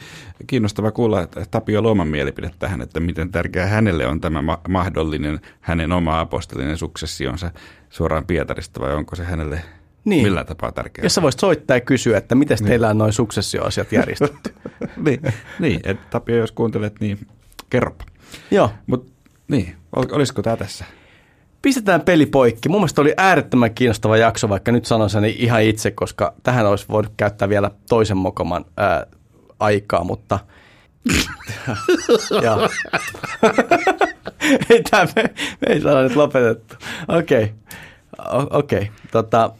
[0.47, 5.93] kiinnostava kuulla että Tapio Luoman mielipide tähän, että miten tärkeää hänelle on tämä mahdollinen hänen
[5.93, 7.51] oma apostolinen suksessionsa
[7.91, 9.63] suoraan Pietarista vai onko se hänelle
[10.05, 10.23] niin.
[10.23, 11.05] millä tapaa tärkeää?
[11.05, 12.69] Jos sä voisit soittaa ja kysyä, että miten niin.
[12.69, 14.55] teillä on noin suksessioasiat järjestetty.
[15.07, 15.21] niin,
[15.59, 17.27] niin että Tapio jos kuuntelet, niin
[17.71, 18.05] kerropa.
[18.51, 18.71] Joo.
[18.87, 19.13] Mut,
[19.49, 20.85] niin, olisiko tämä tässä?
[21.65, 22.69] Pistetään peli poikki.
[22.69, 26.87] Mun mielestä oli äärettömän kiinnostava jakso, vaikka nyt sanon sen ihan itse, koska tähän olisi
[26.89, 29.07] voinut käyttää vielä toisen mokoman ää,
[29.61, 30.39] aikaa, mutta
[34.71, 35.23] ei tämä, me,
[35.61, 36.75] me ei saada nyt lopetettu.
[37.09, 37.53] Okei,
[38.19, 38.47] okay.
[38.51, 38.79] okei.
[38.79, 38.91] Okay.
[39.11, 39.51] Tota,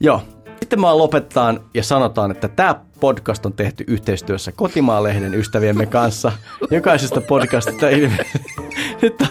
[0.00, 0.22] joo,
[0.60, 6.32] sitten me lopetetaan ja sanotaan, että tämä podcast on tehty yhteistyössä Kotimaan-lehden ystäviemme kanssa.
[6.70, 8.10] Jokaisesta podcastista ei,
[9.02, 9.22] nyt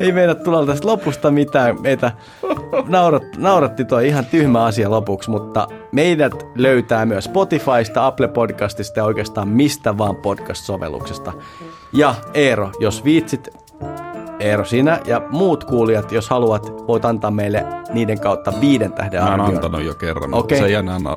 [0.00, 1.82] ei meidän tulla tästä lopusta mitään.
[1.82, 2.12] Meitä
[2.88, 9.04] naurat, nauratti tuo ihan tyhmä asia lopuksi, mutta meidät löytää myös Spotifysta, Apple Podcastista ja
[9.04, 11.32] oikeastaan mistä vaan podcast-sovelluksesta.
[11.92, 13.48] Ja Eero, jos viitsit
[14.40, 19.38] Eero, sinä ja muut kuulijat, jos haluat, voit antaa meille niiden kautta viiden tähden arvion.
[19.38, 20.40] Mä oon antanut jo kerran, okay.
[20.40, 20.74] mutta se ei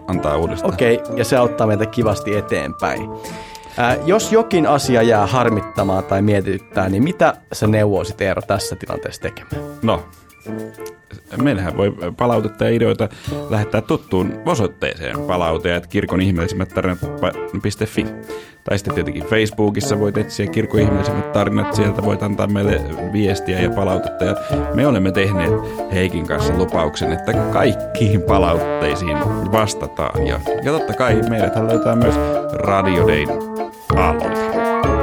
[0.08, 0.74] antaa uudestaan.
[0.74, 1.18] Okei, okay.
[1.18, 3.10] ja se auttaa meitä kivasti eteenpäin.
[3.78, 9.22] Ää, jos jokin asia jää harmittamaan tai mietityttää, niin mitä sä neuvoisit Eero tässä tilanteessa
[9.22, 9.78] tekemään?
[9.82, 10.06] No,
[11.42, 13.10] meillähän voi palautetta ja ideoita
[13.50, 18.06] lähettää tuttuun osoitteeseen palauteet kirkon ihmeellisimmät tarinat.fi.
[18.64, 22.82] Tai sitten tietenkin Facebookissa voit etsiä kirkon ihmeellisimmät tarinat, sieltä voit antaa meille
[23.14, 24.26] viestiä ja palautetta.
[24.26, 24.36] Ja
[24.74, 25.54] me olemme tehneet
[25.94, 29.18] Heikin kanssa lupauksen, että kaikkiin palautteisiin
[29.52, 30.28] vastataan.
[30.28, 32.16] Ja, ja totta kai meidät löytää myös
[32.54, 33.30] Radio Dayn
[33.96, 34.97] aallolta.